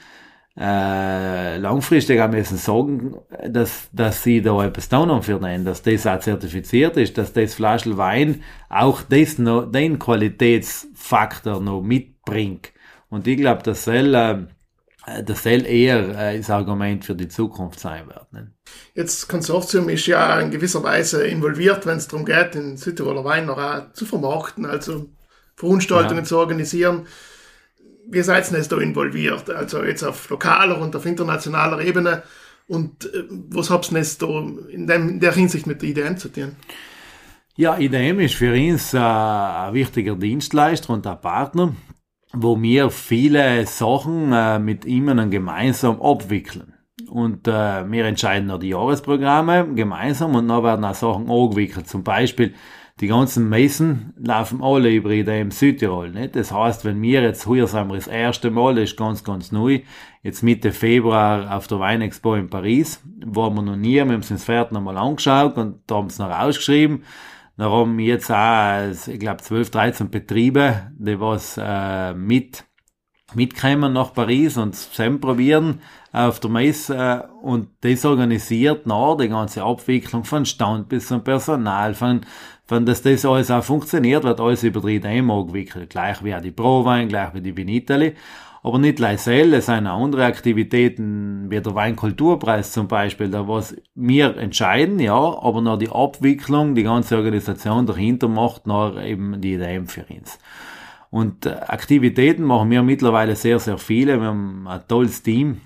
äh, 0.59 1.57
langfristig 1.57 2.21
auch 2.21 2.29
müssen 2.29 2.59
sagen, 2.59 3.17
dass, 3.49 3.89
dass 3.93 4.23
sie 4.23 4.43
da 4.43 4.65
etwas 4.65 4.89
tun 4.89 5.11
haben 5.11 5.23
für 5.23 5.39
den, 5.39 5.65
dass 5.65 5.83
das 5.83 6.07
auch 6.07 6.21
zertifiziert 6.21 6.97
ist, 6.99 7.17
dass 7.17 7.33
das 7.33 7.55
Flaschel 7.55 7.97
Wein 7.97 8.43
auch 8.69 9.01
das 9.03 9.39
noch, 9.39 9.71
den 9.71 9.99
Qualitätsfaktor 9.99 11.61
noch 11.61 11.81
mitbringt. 11.81 12.73
Und 13.09 13.27
ich 13.27 13.39
glaube, 13.39 13.63
das 13.63 13.85
soll, 13.85 14.15
äh, 14.15 15.23
das 15.25 15.43
soll 15.43 15.65
eher 15.65 16.19
äh, 16.19 16.37
das 16.37 16.51
Argument 16.51 17.03
für 17.07 17.15
die 17.15 17.29
Zukunft 17.29 17.81
sein 17.81 18.07
wird. 18.09 18.31
Ne? 18.35 18.53
Jetzt 18.95 19.29
Konsortium 19.29 19.89
ist 19.89 20.07
ja 20.07 20.39
in 20.39 20.51
gewisser 20.51 20.83
Weise 20.83 21.27
involviert, 21.27 21.87
wenn 21.87 21.97
es 21.97 22.09
darum 22.09 22.27
geht, 22.27 22.55
den 22.55 22.77
Südtiroler 22.77 23.25
Wein 23.25 23.47
noch 23.47 23.93
zu 23.95 24.05
vermarkten, 24.05 24.67
also 24.67 25.09
Veranstaltungen 25.57 26.21
ja. 26.21 26.25
zu 26.25 26.37
organisieren 26.37 27.07
wie 28.13 28.23
seid 28.23 28.51
ihr 28.53 28.63
da 28.63 28.79
involviert? 28.79 29.49
Also 29.51 29.83
jetzt 29.83 30.03
auf 30.03 30.29
lokaler 30.29 30.81
und 30.81 30.95
auf 30.95 31.07
internationaler 31.07 31.81
Ebene. 31.81 32.23
Und 32.69 33.07
äh, 33.07 33.25
was 33.51 33.71
habt 33.71 33.91
ihr 33.91 34.05
da 34.19 34.27
in, 34.69 34.87
dem, 34.87 35.09
in 35.09 35.21
der 35.21 35.33
Hinsicht 35.33 35.67
mit 35.67 35.83
der 35.83 35.89
IDM 35.89 36.17
zu 36.17 36.29
tun? 36.29 36.57
Ja, 37.57 37.79
IDM 37.79 38.21
ist 38.21 38.35
für 38.35 38.53
uns 38.53 38.95
äh, 38.95 38.99
ein 38.99 39.75
wichtiger 39.75 40.15
Dienstleister 40.15 40.93
und 40.93 41.07
ein 41.07 41.21
Partner, 41.21 41.75
wo 42.33 42.61
wir 42.61 42.91
viele 42.91 43.67
Sachen 43.67 44.33
äh, 44.33 44.59
mit 44.59 44.85
ihnen 44.85 45.31
gemeinsam 45.31 46.01
abwickeln. 46.01 46.75
Und 47.09 47.49
äh, 47.49 47.91
wir 47.91 48.05
entscheiden 48.05 48.49
noch 48.49 48.59
die 48.59 48.71
Jahresprogramme 48.71 49.75
gemeinsam 49.75 50.35
und 50.35 50.49
dann 50.49 50.63
werden 50.63 50.85
auch 50.85 50.95
Sachen 50.95 51.31
angewickelt. 51.31 51.89
Zum 51.89 52.05
Beispiel 52.05 52.55
die 53.03 53.09
ganzen 53.09 53.49
Messen 53.49 54.15
laufen 54.17 54.63
alle 54.63 54.95
über 54.95 55.11
im 55.11 55.51
Südtirol. 55.51 56.11
Nicht? 56.11 56.37
Das 56.37 56.53
heißt, 56.53 56.85
wenn 56.85 57.03
wir 57.03 57.21
jetzt 57.21 57.47
heuer 57.47 57.67
sind 57.67 57.89
wir 57.89 57.97
das 57.97 58.07
erste 58.07 58.53
Mal, 58.53 58.77
das 58.77 58.91
ist 58.91 58.97
ganz, 58.97 59.25
ganz 59.25 59.51
neu, 59.51 59.81
jetzt 60.23 60.45
Mitte 60.45 60.71
Februar 60.71 61.55
auf 61.55 61.67
der 61.67 61.81
Weinexpo 61.81 62.37
in 62.37 62.49
Paris, 62.49 63.03
waren 63.27 63.55
wir 63.57 63.63
noch 63.63 63.77
nie, 63.77 63.97
wir 63.97 64.03
haben 64.03 64.21
es 64.21 64.31
ins 64.31 64.45
Pferd 64.45 64.71
nochmal 64.71 64.97
angeschaut 64.97 65.57
und 65.57 65.81
da 65.89 65.97
haben 65.97 66.11
sie 66.11 66.23
noch 66.23 66.31
ausgeschrieben. 66.31 67.03
Da 67.57 67.71
haben 67.71 67.99
wir 67.99 68.07
jetzt 68.07 68.31
auch, 68.31 69.09
ich 69.09 69.19
glaube, 69.19 69.43
12, 69.43 69.71
13 69.71 70.11
Betriebe, 70.11 70.93
die 70.97 71.19
was 71.19 71.59
äh, 71.61 72.15
mit 72.15 72.65
mitkommen 73.35 73.95
nach 73.95 74.13
Paris 74.13 74.57
und 74.57 74.75
zusammen 74.75 75.21
probieren 75.21 75.81
auf 76.13 76.41
der 76.41 76.51
Messe 76.51 77.29
und 77.43 77.69
das 77.81 78.05
organisiert 78.05 78.87
nach 78.87 79.17
die 79.17 79.29
ganze 79.29 79.63
Abwicklung 79.63 80.25
von 80.25 80.45
Stand 80.45 80.89
bis 80.89 81.09
zum 81.09 81.25
Personal, 81.25 81.95
von 81.95 82.21
wenn 82.73 82.87
das, 82.87 83.03
das 83.03 83.25
alles 83.25 83.51
auch 83.51 83.63
funktioniert, 83.63 84.25
wird 84.25 84.41
alles 84.41 84.65
über 84.65 84.81
die 84.81 84.99
Demo 84.99 85.45
gewickelt. 85.47 85.91
Gleich 85.91 86.25
wie 86.25 86.35
auch 86.35 86.41
die 86.41 86.51
Prowein, 86.51 87.09
gleich 87.09 87.35
wie 87.35 87.41
die 87.41 87.57
Vinitali. 87.57 88.15
Aber 88.65 88.79
nicht 88.79 89.01
leisel, 89.01 89.55
es 89.55 89.67
sind 89.67 89.89
auch 89.89 90.03
andere 90.03 90.25
Aktivitäten, 90.25 91.51
wie 91.51 91.61
der 91.61 91.75
Weinkulturpreis 91.75 92.71
zum 92.71 92.87
Beispiel, 92.87 93.29
da 93.29 93.49
was 93.49 93.77
wir 93.97 94.37
entscheiden, 94.37 95.01
ja, 95.01 95.15
aber 95.15 95.61
noch 95.61 95.79
die 95.79 95.91
Abwicklung, 95.91 96.77
die 96.77 96.85
ganze 96.85 97.17
Organisation 97.17 97.87
dahinter 97.87 98.29
macht 98.29 98.69
noch 98.69 99.01
eben 99.03 99.41
die 99.41 99.59
DM 99.59 99.89
für 99.89 100.05
uns. 100.05 100.39
Und 101.11 101.45
äh, 101.45 101.57
Aktivitäten 101.67 102.45
machen 102.45 102.71
wir 102.71 102.83
mittlerweile 102.83 103.35
sehr, 103.35 103.59
sehr 103.59 103.79
viele. 103.79 104.21
Wir 104.21 104.29
haben 104.29 104.67
ein 104.69 104.81
tolles 104.87 105.23
Team 105.23 105.61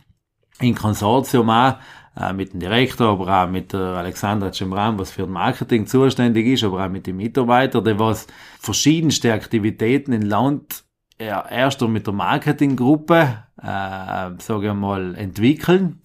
in 0.61 0.75
Konsortium 0.75 1.51
auch, 1.51 1.77
äh, 2.19 2.33
mit 2.33 2.53
dem 2.53 2.61
Direktor, 2.61 3.09
aber 3.09 3.45
auch 3.45 3.51
mit 3.51 3.73
der 3.73 3.81
Alexandra 3.81 4.53
Cemran, 4.53 4.99
was 4.99 5.11
für 5.11 5.23
das 5.23 5.31
Marketing 5.31 5.87
zuständig 5.87 6.47
ist, 6.47 6.65
aber 6.65 6.85
auch 6.85 6.89
mit 6.89 7.07
den 7.07 7.17
Mitarbeitern, 7.17 7.85
die 7.85 7.99
was 7.99 8.27
verschiedenste 8.59 9.33
Aktivitäten 9.33 10.13
in 10.13 10.23
Land 10.23 10.85
ja, 11.21 11.47
erst 11.49 11.81
mit 11.83 12.07
der 12.07 12.15
Marketinggruppe, 12.15 13.45
äh, 13.63 14.31
sage 14.39 14.69
ich 14.69 14.75
mal, 14.75 15.15
entwickeln, 15.15 16.03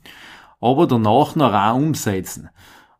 aber 0.59 0.87
danach 0.87 1.35
noch 1.35 1.53
auch 1.53 1.75
umsetzen. 1.75 2.49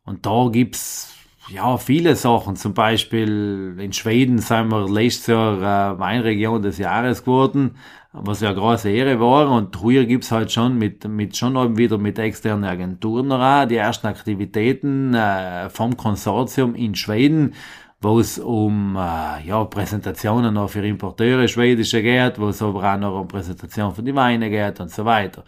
Und 0.03 0.25
da 0.25 0.49
gibt's 0.51 1.15
ja, 1.49 1.77
viele 1.77 2.15
Sachen. 2.15 2.55
Zum 2.55 2.73
Beispiel 2.73 3.75
in 3.79 3.93
Schweden 3.93 4.39
sind 4.39 4.69
wir 4.69 4.89
letztes 4.89 5.27
Jahr 5.27 5.57
äh, 5.95 5.99
Weinregion 5.99 6.61
des 6.61 6.77
Jahres 6.77 7.23
geworden, 7.23 7.75
was 8.13 8.41
ja 8.41 8.49
eine 8.49 8.59
große 8.59 8.89
Ehre 8.89 9.19
war. 9.19 9.49
Und 9.51 9.75
früher 9.75 10.05
gibt's 10.05 10.31
halt 10.31 10.51
schon 10.51 10.77
mit, 10.77 11.07
mit 11.07 11.35
schon 11.37 11.77
wieder 11.77 11.97
mit 11.97 12.19
externen 12.19 12.65
Agenturen 12.65 13.27
noch 13.27 13.41
auch 13.41 13.65
die 13.65 13.77
ersten 13.77 14.07
Aktivitäten 14.07 15.13
äh, 15.13 15.69
vom 15.69 15.95
Konsortium 15.95 16.75
in 16.75 16.95
Schweden, 16.95 17.53
wo 18.01 18.19
es 18.19 18.39
um 18.39 18.95
äh, 18.95 19.45
ja, 19.47 19.63
Präsentationen 19.65 20.53
noch 20.53 20.69
für 20.69 20.85
Importeure 20.85 21.47
schwedische 21.47 22.01
geht, 22.01 22.39
wo 22.39 22.49
es 22.49 22.61
aber 22.61 22.93
auch 22.93 22.97
noch 22.97 23.21
um 23.21 23.27
Präsentationen 23.27 23.95
für 23.95 24.03
die 24.03 24.15
Weine 24.15 24.49
geht 24.49 24.79
und 24.79 24.91
so 24.91 25.05
weiter. 25.05 25.43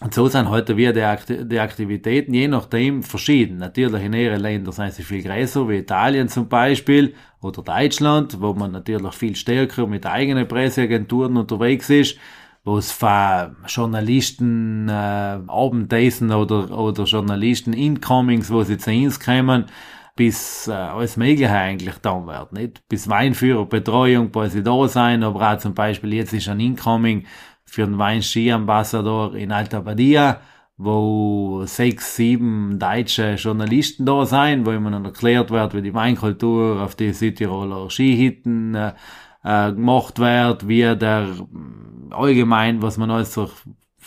Und 0.00 0.12
so 0.12 0.26
sind 0.26 0.48
heute 0.48 0.76
wieder 0.76 0.92
die, 0.92 1.02
Akti 1.02 1.46
die 1.46 1.60
Aktivitäten 1.60 2.34
je 2.34 2.48
nachdem 2.48 3.02
verschieden. 3.04 3.58
Natürlich 3.58 4.02
in 4.02 4.12
ihren 4.12 4.40
Ländern 4.40 4.72
sind 4.72 4.92
sie 4.92 5.04
viel 5.04 5.22
größer, 5.22 5.68
wie 5.68 5.78
Italien 5.78 6.28
zum 6.28 6.48
Beispiel 6.48 7.14
oder 7.40 7.62
Deutschland, 7.62 8.40
wo 8.40 8.54
man 8.54 8.72
natürlich 8.72 9.14
viel 9.14 9.36
stärker 9.36 9.86
mit 9.86 10.04
eigenen 10.04 10.48
Presseagenturen 10.48 11.36
unterwegs 11.36 11.90
ist, 11.90 12.18
wo 12.64 12.76
es 12.78 12.90
von 12.90 13.56
Journalisten 13.68 14.88
äh, 14.88 14.92
Abendessen 15.46 16.32
oder, 16.32 16.76
oder 16.76 17.04
Journalisten 17.04 17.72
Incomings, 17.72 18.50
wo 18.50 18.64
sie 18.64 18.78
zu 18.78 18.90
uns 18.90 19.20
kommen, 19.20 19.66
bis 20.16 20.66
äh, 20.66 20.72
alles 20.72 21.16
Mögliche 21.16 21.50
eigentlich 21.50 21.96
da 22.02 22.26
wird. 22.26 22.52
Nicht? 22.52 22.88
Bis 22.88 23.08
Weinführer, 23.08 23.66
Betreuung, 23.66 24.30
bis 24.30 24.54
sie 24.54 24.62
da 24.62 24.88
sein, 24.88 25.22
aber 25.22 25.52
auch 25.52 25.58
zum 25.58 25.74
Beispiel 25.74 26.14
jetzt 26.14 26.32
ist 26.32 26.48
ein 26.48 26.58
Incoming 26.58 27.26
für 27.74 27.84
den 27.84 27.98
Wein 27.98 28.22
Ski 28.22 28.52
Ambassador 28.52 29.34
in 29.34 29.52
Alta 29.52 29.80
Badia, 29.80 30.40
wo 30.76 31.64
sechs, 31.66 32.16
sieben 32.16 32.78
deutsche 32.78 33.34
Journalisten 33.34 34.06
da 34.06 34.24
sein, 34.26 34.64
wo 34.64 34.70
immer 34.70 34.90
noch 34.90 35.04
erklärt 35.04 35.50
wird, 35.50 35.74
wie 35.74 35.82
die 35.82 35.94
Weinkultur 35.94 36.80
auf 36.82 36.94
die 36.94 37.12
Südtiroler 37.12 37.90
Skihitten 37.90 38.74
äh, 38.74 38.92
äh, 39.44 39.72
gemacht 39.72 40.18
wird, 40.18 40.68
wie 40.68 40.82
der 40.96 41.28
allgemein, 42.10 42.80
was 42.80 42.96
man 42.96 43.10
alles 43.10 43.32
zur, 43.32 43.50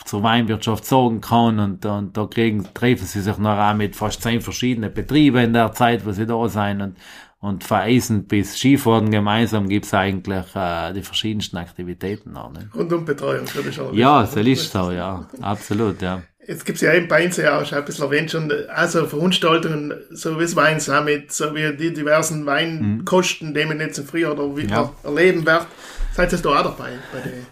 zur 0.06 0.24
Weinwirtschaft 0.24 0.86
sagen 0.86 1.22
kann. 1.22 1.60
Und, 1.60 1.86
und 1.86 2.16
da 2.16 2.26
kriegen, 2.26 2.68
treffen 2.74 3.06
sie 3.06 3.22
sich 3.22 3.38
noch 3.38 3.58
auch 3.58 3.76
mit 3.76 3.96
fast 3.96 4.22
zehn 4.22 4.42
verschiedenen 4.42 4.94
Betrieben 4.94 5.38
in 5.38 5.54
der 5.54 5.74
Zeit, 5.74 6.06
wo 6.06 6.12
sie 6.12 6.26
da 6.26 6.48
sein. 6.48 6.82
Und 6.82 6.98
und 7.40 7.64
von 7.64 7.78
Eisen 7.78 8.26
bis 8.26 8.58
Skifahren 8.58 9.12
gemeinsam 9.12 9.70
gibt's 9.70 9.94
eigentlich 9.94 10.56
äh, 10.56 10.94
die 10.94 11.04
verschiedensten 11.04 11.58
Aktivitäten 11.58 12.34
noch. 12.34 12.52
Ne? 12.52 12.70
Rund 12.76 12.92
um 12.92 13.06
Betreuung, 13.06 13.46
würde 13.54 13.70
ich 13.70 13.80
auch 13.80 13.94
Ja, 13.94 14.26
so 14.26 14.40
ist 14.40 14.72
so, 14.72 14.92
ja. 14.92 15.28
Absolut, 15.42 16.02
ja. 16.02 16.24
Jetzt 16.48 16.66
gibt's 16.66 16.82
ja 16.82 16.94
eben 16.94 17.08
bei 17.08 17.26
uns 17.26 17.38
ja 17.38 17.60
auch 17.60 17.66
schon 17.66 17.78
ein 17.78 17.86
bisschen 17.86 18.06
erwähnt 18.06 18.32
schon, 18.32 18.52
also 18.70 19.06
Veranstaltungen, 19.06 19.94
so 20.12 20.38
wie 20.38 20.44
das 20.44 20.56
Wein 20.56 20.80
Summit, 20.80 21.32
so 21.32 21.54
wie 21.54 21.76
die 21.76 21.94
diversen 21.94 22.46
Weinkosten, 22.46 23.50
mhm. 23.50 23.54
die 23.54 23.66
man 23.66 23.80
jetzt 23.82 23.98
im 24.00 24.06
Frühjahr 24.06 24.32
oder 24.32 24.56
wieder 24.56 24.70
ja. 24.76 24.94
erleben 25.04 25.46
wird. 25.46 25.68
Seid 26.14 26.32
ihr 26.32 26.40
da 26.40 26.50
auch 26.50 26.64
dabei? 26.64 26.94
Bei 27.12 27.20
den 27.20 27.46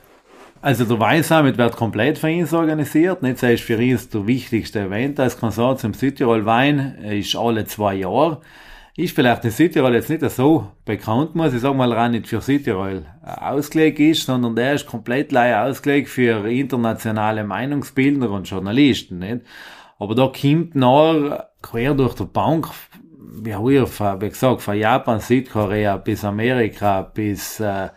also 0.62 0.84
der 0.84 1.00
Weinsummit 1.00 1.60
wird 1.60 1.76
komplett 1.76 2.18
für 2.18 2.28
uns 2.28 2.52
organisiert. 2.52 3.22
Nicht 3.22 3.44
das 3.44 3.52
ist 3.52 3.64
für 3.64 3.78
uns 3.78 4.10
der 4.10 4.26
wichtigste 4.26 4.80
Event 4.80 5.20
als 5.20 5.40
Konsortium 5.40 5.94
Südtirol 5.94 6.44
Wein, 6.48 6.96
ist 7.04 7.36
alle 7.36 7.66
zwei 7.66 7.94
Jahre 7.94 8.42
ist 8.98 9.14
vielleicht 9.14 9.44
in 9.44 9.52
Südtirol 9.52 9.94
jetzt 9.94 10.10
nicht 10.10 10.28
so 10.30 10.68
bekannt, 10.86 11.36
muss 11.36 11.54
ich 11.54 11.60
sagen 11.60 11.78
mal, 11.78 11.92
rein 11.92 12.12
nicht 12.12 12.28
für 12.28 12.40
Südtirol 12.40 13.06
äh, 13.26 13.42
ausgelegt 13.42 14.00
ist, 14.00 14.26
sondern 14.26 14.56
der 14.56 14.74
ist 14.74 14.86
komplett 14.86 15.32
leider 15.32 15.66
ausgelegt 15.66 16.08
für 16.08 16.50
internationale 16.50 17.44
Meinungsbildner 17.44 18.30
und 18.32 18.50
Journalisten, 18.50 19.20
nicht? 19.20 19.42
Aber 20.00 20.16
da 20.16 20.28
kommt 20.28 20.76
noch 20.76 21.40
quer 21.62 21.94
durch 21.94 22.16
die 22.16 22.26
Bank, 22.26 22.68
wie 23.42 23.52
früher, 23.52 23.88
wie 24.22 24.30
gesagt, 24.30 24.62
von 24.62 24.78
Japan, 24.78 25.20
Südkorea 25.20 25.98
bis 25.98 26.24
Amerika, 26.24 27.02
bis 27.02 27.60
äh, 27.60 27.90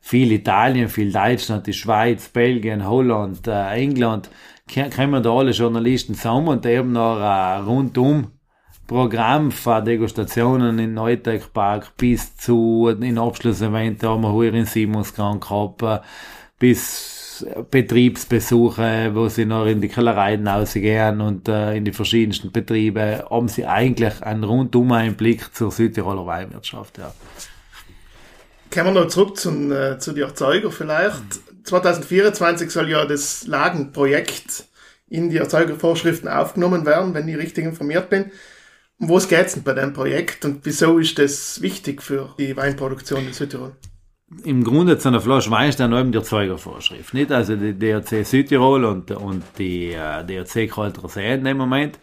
viel 0.00 0.32
Italien, 0.32 0.88
viel 0.90 1.10
Deutschland, 1.10 1.66
die 1.66 1.72
Schweiz, 1.72 2.28
Belgien, 2.28 2.86
Holland, 2.86 3.46
äh, 3.46 3.70
England, 3.74 4.30
kommen 4.94 5.22
da 5.22 5.30
alle 5.30 5.52
Journalisten 5.52 6.14
zusammen 6.14 6.48
und 6.48 6.66
eben 6.66 6.92
noch 6.92 7.18
äh, 7.18 7.58
rundum 7.60 8.33
Programm 8.86 9.50
von 9.50 9.84
Degustationen 9.84 10.78
in 10.78 10.94
Neutech 10.94 11.52
Park 11.52 11.96
bis 11.96 12.36
zu 12.36 12.88
in 12.88 13.18
Abschlusseventen 13.18 14.08
haben 14.08 14.22
wir 14.22 14.32
hier 14.32 14.54
in 14.54 14.66
Simonskran 14.66 15.40
gehabt, 15.40 15.82
bis 16.58 17.46
Betriebsbesuche, 17.70 19.10
wo 19.14 19.28
sie 19.28 19.44
noch 19.44 19.66
in 19.66 19.80
die 19.80 19.88
Kellereien 19.88 20.46
rausgehen 20.46 21.20
und 21.20 21.48
äh, 21.48 21.76
in 21.76 21.84
die 21.84 21.92
verschiedensten 21.92 22.52
Betriebe, 22.52 23.26
haben 23.28 23.48
sie 23.48 23.66
eigentlich 23.66 24.22
einen 24.22 24.44
rundum 24.44 24.92
Einblick 24.92 25.54
zur 25.54 25.70
Südtiroler 25.70 26.26
Weinwirtschaft, 26.26 26.98
ja. 26.98 27.12
Kommen 28.72 28.94
wir 28.94 29.02
noch 29.02 29.08
zurück 29.08 29.36
zum, 29.36 29.72
äh, 29.72 29.98
zu 29.98 30.12
den 30.12 30.24
Erzeuger 30.24 30.70
vielleicht. 30.70 31.22
2024 31.64 32.70
soll 32.70 32.90
ja 32.90 33.04
das 33.04 33.46
Lagenprojekt 33.46 34.64
in 35.08 35.30
die 35.30 35.36
Erzeugervorschriften 35.38 36.28
aufgenommen 36.28 36.84
werden, 36.84 37.14
wenn 37.14 37.28
ich 37.28 37.36
richtig 37.36 37.64
informiert 37.64 38.10
bin. 38.10 38.30
Um 39.00 39.08
was 39.08 39.28
geht 39.28 39.46
es 39.46 39.54
denn 39.54 39.64
bei 39.64 39.74
dem 39.74 39.92
Projekt 39.92 40.44
und 40.44 40.64
wieso 40.64 40.98
ist 40.98 41.18
das 41.18 41.60
wichtig 41.60 42.02
für 42.02 42.34
die 42.38 42.56
Weinproduktion 42.56 43.26
in 43.26 43.32
Südtirol? 43.32 43.72
Im 44.44 44.64
Grunde 44.64 44.98
zu 44.98 45.08
einer 45.08 45.20
Flasche 45.20 45.50
Wein 45.50 45.68
ist 45.68 45.80
dann 45.80 45.92
eben 45.92 46.12
die 46.12 46.18
Erzeugervorschrift, 46.18 47.12
nicht? 47.12 47.30
Also 47.30 47.56
die 47.56 47.78
DRC 47.78 48.24
Südtirol 48.24 48.84
und, 48.84 49.10
und 49.10 49.44
die 49.58 49.92
äh, 49.92 50.24
DRC 50.24 50.70
Kalter 50.70 51.08
See 51.08 51.34
in 51.34 51.44
dem 51.44 51.56
Moment. 51.56 51.98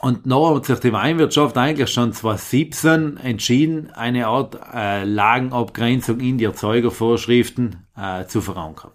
Und 0.00 0.26
noch 0.26 0.54
hat 0.54 0.66
sich 0.66 0.78
die 0.78 0.92
Weinwirtschaft 0.92 1.56
eigentlich 1.56 1.90
schon 1.90 2.12
2017 2.12 3.16
entschieden, 3.16 3.90
eine 3.90 4.28
Art 4.28 4.56
äh, 4.72 5.02
Lagenabgrenzung 5.04 6.20
in 6.20 6.38
die 6.38 6.44
Erzeugervorschriften 6.44 7.86
äh, 7.96 8.26
zu 8.26 8.40
verankern. 8.40 8.92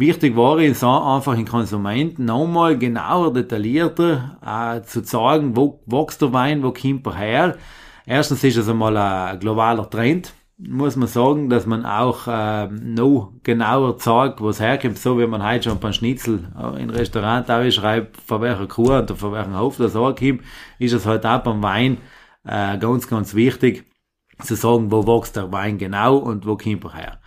Wichtig 0.00 0.34
war 0.34 0.56
es 0.56 0.82
einfach 0.82 1.34
den 1.34 1.44
Konsumenten 1.44 2.24
nochmal 2.24 2.78
genauer, 2.78 3.34
detaillierter 3.34 4.38
äh, 4.42 4.80
zu 4.80 5.04
sagen, 5.04 5.54
wo 5.54 5.82
wächst 5.84 6.22
der 6.22 6.32
Wein, 6.32 6.62
wo 6.62 6.72
kommt 6.72 7.06
er 7.06 7.16
her. 7.16 7.56
Erstens 8.06 8.42
ist 8.42 8.56
es 8.56 8.66
einmal 8.66 8.96
ein 8.96 9.38
globaler 9.38 9.90
Trend, 9.90 10.32
muss 10.56 10.96
man 10.96 11.06
sagen, 11.06 11.50
dass 11.50 11.66
man 11.66 11.84
auch 11.84 12.26
äh, 12.26 12.68
noch 12.68 13.34
genauer 13.42 14.00
sagt, 14.00 14.40
wo 14.40 14.48
es 14.48 14.58
herkommt, 14.58 14.96
so 14.96 15.18
wie 15.18 15.26
man 15.26 15.46
heute 15.46 15.68
schon 15.68 15.78
beim 15.78 15.92
Schnitzel 15.92 16.50
äh, 16.58 16.82
in 16.82 16.88
Restaurant 16.88 17.46
schreibt, 17.70 18.16
von 18.22 18.40
welcher 18.40 18.68
Kuh 18.68 18.94
und 18.94 19.10
von 19.10 19.34
welchem 19.34 19.58
Hof 19.58 19.76
das 19.76 19.94
ankommt, 19.94 20.40
ist 20.78 20.94
es 20.94 21.04
halt 21.04 21.26
auch 21.26 21.42
beim 21.42 21.62
Wein 21.62 21.98
äh, 22.46 22.78
ganz, 22.78 23.06
ganz 23.06 23.34
wichtig 23.34 23.84
zu 24.38 24.54
sagen, 24.56 24.90
wo 24.90 25.06
wächst 25.06 25.36
der 25.36 25.52
Wein 25.52 25.76
genau 25.76 26.16
und 26.16 26.46
wo 26.46 26.56
kommt 26.56 26.84
er 26.84 26.94
her. 26.94 27.20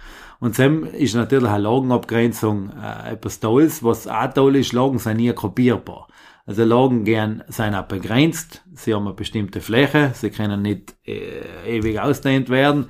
Und 0.44 0.60
dann 0.60 0.84
ist 0.84 1.16
natürlich 1.16 1.48
eine 1.48 1.64
Lagenabgrenzung 1.64 2.72
äh, 2.72 3.14
etwas 3.14 3.40
Tolles. 3.40 3.82
Was 3.82 4.10
auch 4.10 4.34
toll 4.34 4.58
ist, 4.58 4.74
Lagen 4.74 5.00
sind 5.00 5.16
nie 5.16 5.32
kopierbar. 5.32 6.10
Also 6.46 6.66
Lagen 6.66 7.06
gern 7.06 7.46
sind 7.48 7.74
auch 7.74 7.86
begrenzt. 7.86 8.62
Sie 8.74 8.94
haben 8.94 9.06
eine 9.08 9.16
bestimmte 9.16 9.62
Fläche. 9.62 10.12
Sie 10.14 10.32
können 10.32 10.62
nicht 10.62 10.96
äh, 11.06 11.78
ewig 11.78 11.98
ausdehnt 11.98 12.50
werden. 12.50 12.90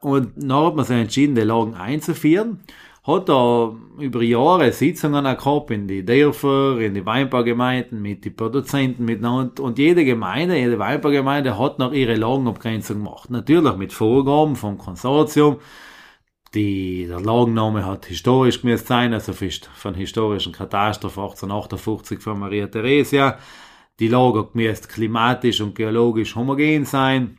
Und 0.00 0.32
dann 0.34 0.64
hat 0.64 0.76
man 0.76 0.86
sich 0.86 0.96
entschieden, 0.96 1.34
die 1.34 1.42
Lagen 1.42 1.74
einzuführen. 1.74 2.60
Hat 3.06 3.28
da 3.28 3.74
über 3.98 4.22
Jahre 4.22 4.72
Sitzungen 4.72 5.26
auch 5.26 5.36
gehabt 5.36 5.72
in 5.72 5.86
die 5.86 6.06
Dörfer, 6.06 6.78
in 6.80 6.94
die 6.94 7.04
Weinbaugemeinden, 7.04 8.00
mit 8.00 8.24
den 8.24 8.34
Produzenten 8.34 9.04
miteinander. 9.04 9.62
Und 9.62 9.78
jede 9.78 10.06
Gemeinde, 10.06 10.56
jede 10.56 10.78
Weinbaugemeinde 10.78 11.58
hat 11.58 11.78
noch 11.78 11.92
ihre 11.92 12.14
Lagenabgrenzung 12.14 13.04
gemacht. 13.04 13.28
Natürlich 13.28 13.76
mit 13.76 13.92
Vorgaben 13.92 14.56
vom 14.56 14.78
Konsortium 14.78 15.58
die, 16.54 17.06
der 17.06 17.20
Lagenname 17.20 17.84
hat 17.84 18.06
historisch 18.06 18.60
gemäß 18.60 18.86
sein, 18.86 19.12
also 19.12 19.32
von 19.32 19.94
historischen 19.94 20.52
Katastrophe 20.52 21.20
1858 21.20 22.20
von 22.20 22.38
Maria 22.38 22.66
Theresia. 22.66 23.38
Die 24.00 24.08
Lager 24.08 24.44
gemäß 24.50 24.88
klimatisch 24.88 25.60
und 25.60 25.74
geologisch 25.74 26.34
homogen 26.34 26.84
sein. 26.84 27.38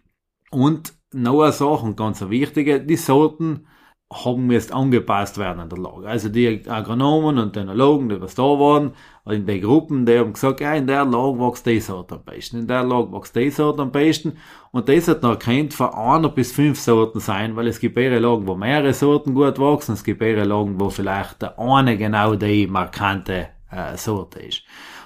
Und 0.51 0.93
noch 1.11 1.41
eine 1.41 1.51
Sache, 1.51 1.85
und 1.85 1.97
ganz 1.97 2.21
wichtige, 2.29 2.81
die 2.81 2.95
Sorten 2.95 3.67
haben 4.13 4.45
müsst 4.45 4.71
angepasst 4.71 5.37
werden 5.39 5.59
an 5.59 5.69
der 5.69 5.79
Lage. 5.79 6.07
Also 6.07 6.29
die 6.29 6.61
Agronomen 6.69 7.39
und 7.39 7.55
Dänologen, 7.55 8.09
die 8.09 8.21
was 8.21 8.35
da 8.35 8.43
waren, 8.43 8.93
in 9.25 9.47
den 9.47 9.61
Gruppen, 9.61 10.05
die 10.05 10.19
haben 10.19 10.33
gesagt, 10.33 10.61
ja, 10.61 10.75
in 10.75 10.85
der 10.85 11.05
Lage 11.05 11.39
wächst 11.39 11.65
die 11.65 11.79
Sorte 11.79 12.15
am 12.15 12.23
besten, 12.23 12.59
in 12.59 12.67
der 12.67 12.83
Lage 12.83 13.11
wächst 13.11 13.35
die 13.35 13.49
Sorte 13.49 13.81
am 13.81 13.91
besten. 13.91 14.37
Und 14.71 14.87
das 14.89 15.07
hat 15.07 15.23
noch 15.23 15.31
erkannt, 15.31 15.73
von 15.73 15.89
einer 15.89 16.29
bis 16.29 16.51
fünf 16.51 16.79
Sorten 16.79 17.19
sein, 17.19 17.55
weil 17.55 17.67
es 17.67 17.79
gibt 17.79 17.97
eher 17.97 18.19
Lagen, 18.19 18.45
wo 18.45 18.55
mehrere 18.55 18.93
Sorten 18.93 19.33
gut 19.33 19.57
wachsen, 19.57 19.93
es 19.93 20.03
gibt 20.03 20.21
eher 20.21 20.45
Lagen, 20.45 20.79
wo 20.79 20.89
vielleicht 20.89 21.43
eine 21.57 21.97
genau 21.97 22.35
die 22.35 22.67
markante 22.67 23.47
äh, 23.71 23.97
Sorte 23.97 24.39
ist. 24.39 24.61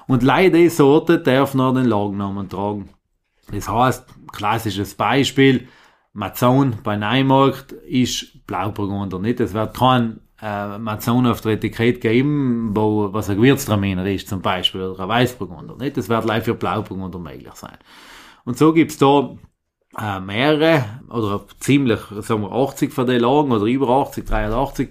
Und 0.07 0.23
leider 0.23 0.57
die 0.57 0.69
Sorte 0.69 1.19
darf 1.19 1.53
noch 1.53 1.73
den 1.73 1.85
Lagennamen 1.85 2.49
tragen. 2.49 2.89
Das 3.51 3.69
heißt, 3.69 4.05
klassisches 4.33 4.93
Beispiel, 4.95 5.67
Mazon 6.13 6.77
bei 6.83 6.95
Neumarkt 6.95 7.71
ist 7.71 8.45
Blauburgunder 8.47 9.19
nicht. 9.19 9.39
Es 9.39 9.53
wird 9.53 9.77
kein 9.77 10.19
äh, 10.41 10.77
Mazon 10.77 11.27
auf 11.27 11.41
der 11.41 11.53
Etikett 11.53 12.01
geben, 12.01 12.71
wo 12.75 13.13
was 13.13 13.29
ein 13.29 13.37
Gewürztraminer 13.37 14.05
ist 14.05 14.27
zum 14.27 14.41
Beispiel 14.41 14.81
oder 14.81 15.03
ein 15.03 15.09
Weißburgunder 15.09 15.75
nicht. 15.77 15.97
Das 15.97 16.09
wird 16.09 16.25
live 16.25 16.45
für 16.45 16.55
Blauburgunder 16.55 17.19
möglich 17.19 17.53
sein. 17.53 17.77
Und 18.45 18.57
so 18.57 18.73
gibt's 18.73 18.97
da 18.97 19.37
äh, 19.97 20.19
mehrere 20.19 20.83
oder 21.09 21.45
ziemlich, 21.59 21.99
sagen 22.21 22.41
wir 22.41 22.51
80 22.51 22.91
von 22.93 23.07
den 23.07 23.21
Lagen 23.21 23.51
oder 23.51 23.65
über 23.65 23.89
80, 23.89 24.25
83. 24.25 24.89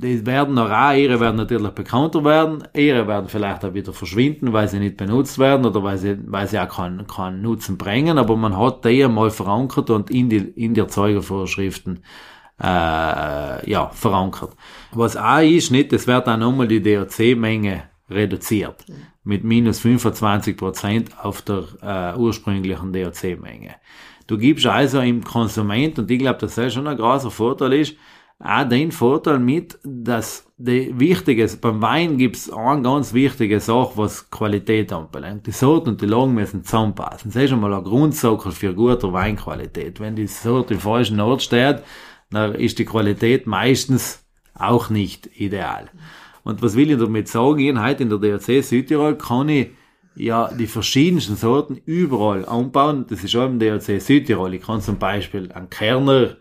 Die 0.00 0.26
werden 0.26 0.54
noch 0.54 0.70
auch, 0.70 0.94
ihre 0.94 1.20
werden 1.20 1.36
natürlich 1.36 1.70
bekannter 1.70 2.24
werden, 2.24 2.64
ihre 2.74 3.06
werden 3.06 3.28
vielleicht 3.28 3.64
auch 3.64 3.74
wieder 3.74 3.92
verschwinden, 3.92 4.52
weil 4.52 4.68
sie 4.68 4.78
nicht 4.78 4.96
benutzt 4.96 5.38
werden 5.38 5.64
oder 5.64 5.82
weil 5.82 5.96
sie, 5.96 6.18
weil 6.26 6.46
sie 6.46 6.58
auch 6.58 6.68
keinen, 6.68 7.06
keinen 7.06 7.42
Nutzen 7.42 7.78
bringen, 7.78 8.18
aber 8.18 8.36
man 8.36 8.56
hat 8.56 8.84
die 8.84 9.06
mal 9.08 9.30
verankert 9.30 9.90
und 9.90 10.10
in 10.10 10.28
die, 10.28 10.38
in 10.56 10.74
die 10.74 10.80
Erzeugervorschriften 10.80 12.00
äh, 12.62 13.70
ja, 13.70 13.90
verankert. 13.92 14.54
Was 14.92 15.16
auch 15.16 15.40
ist, 15.40 15.70
nicht, 15.70 15.92
es 15.92 16.06
wird 16.06 16.28
auch 16.28 16.36
nochmal 16.36 16.68
die 16.68 16.82
DOC-Menge 16.82 17.84
reduziert. 18.10 18.84
Mit 19.24 19.44
minus 19.44 19.80
25 19.80 20.56
Prozent 20.56 21.10
auf 21.22 21.42
der 21.42 21.64
äh, 21.82 22.18
ursprünglichen 22.18 22.92
DOC-Menge. 22.92 23.74
Du 24.26 24.38
gibst 24.38 24.66
also 24.66 25.00
im 25.00 25.22
Konsument, 25.22 25.98
und 25.98 26.10
ich 26.10 26.18
glaube, 26.18 26.38
dass 26.40 26.56
das 26.56 26.74
schon 26.74 26.86
ein 26.86 26.96
großer 26.96 27.30
Vorteil 27.30 27.74
ist, 27.74 27.96
auch 28.38 28.68
den 28.68 28.92
Vorteil 28.92 29.38
mit, 29.38 29.78
dass 29.82 30.46
die 30.58 30.98
Wichtiges, 30.98 31.56
beim 31.56 31.80
Wein 31.80 32.18
gibt's 32.18 32.50
eine 32.50 32.82
ganz 32.82 33.14
wichtige 33.14 33.60
Sache, 33.60 33.92
was 33.96 34.30
Qualität 34.30 34.92
anbelangt. 34.92 35.46
Die 35.46 35.52
Sorten 35.52 35.90
und 35.90 36.00
die 36.00 36.06
Lagen 36.06 36.34
müssen 36.34 36.64
zusammenpassen. 36.64 37.30
Das 37.32 37.42
ist 37.42 37.50
schon 37.50 37.60
mal 37.60 37.72
ein 37.72 37.84
Grundsockel 37.84 38.52
für 38.52 38.74
gute 38.74 39.12
Weinqualität. 39.12 40.00
Wenn 40.00 40.16
die 40.16 40.26
Sorte 40.26 40.74
im 40.74 40.80
falschen 40.80 41.20
Ort 41.20 41.42
steht, 41.42 41.82
dann 42.30 42.54
ist 42.54 42.78
die 42.78 42.84
Qualität 42.84 43.46
meistens 43.46 44.24
auch 44.54 44.90
nicht 44.90 45.28
ideal. 45.38 45.90
Und 46.42 46.62
was 46.62 46.76
will 46.76 46.90
ich 46.90 46.98
damit 46.98 47.28
sagen? 47.28 47.82
Heute 47.82 48.02
in 48.02 48.10
der 48.10 48.18
DRC 48.18 48.62
Südtirol 48.62 49.16
kann 49.16 49.48
ich 49.48 49.70
ja 50.14 50.50
die 50.52 50.66
verschiedensten 50.66 51.36
Sorten 51.36 51.80
überall 51.84 52.46
anbauen. 52.46 53.06
Das 53.08 53.24
ist 53.24 53.34
auch 53.36 53.46
im 53.46 53.58
DRC 53.58 54.00
Südtirol. 54.00 54.54
Ich 54.54 54.62
kann 54.62 54.80
zum 54.80 54.98
Beispiel 54.98 55.50
einen 55.52 55.70
Kerner 55.70 56.36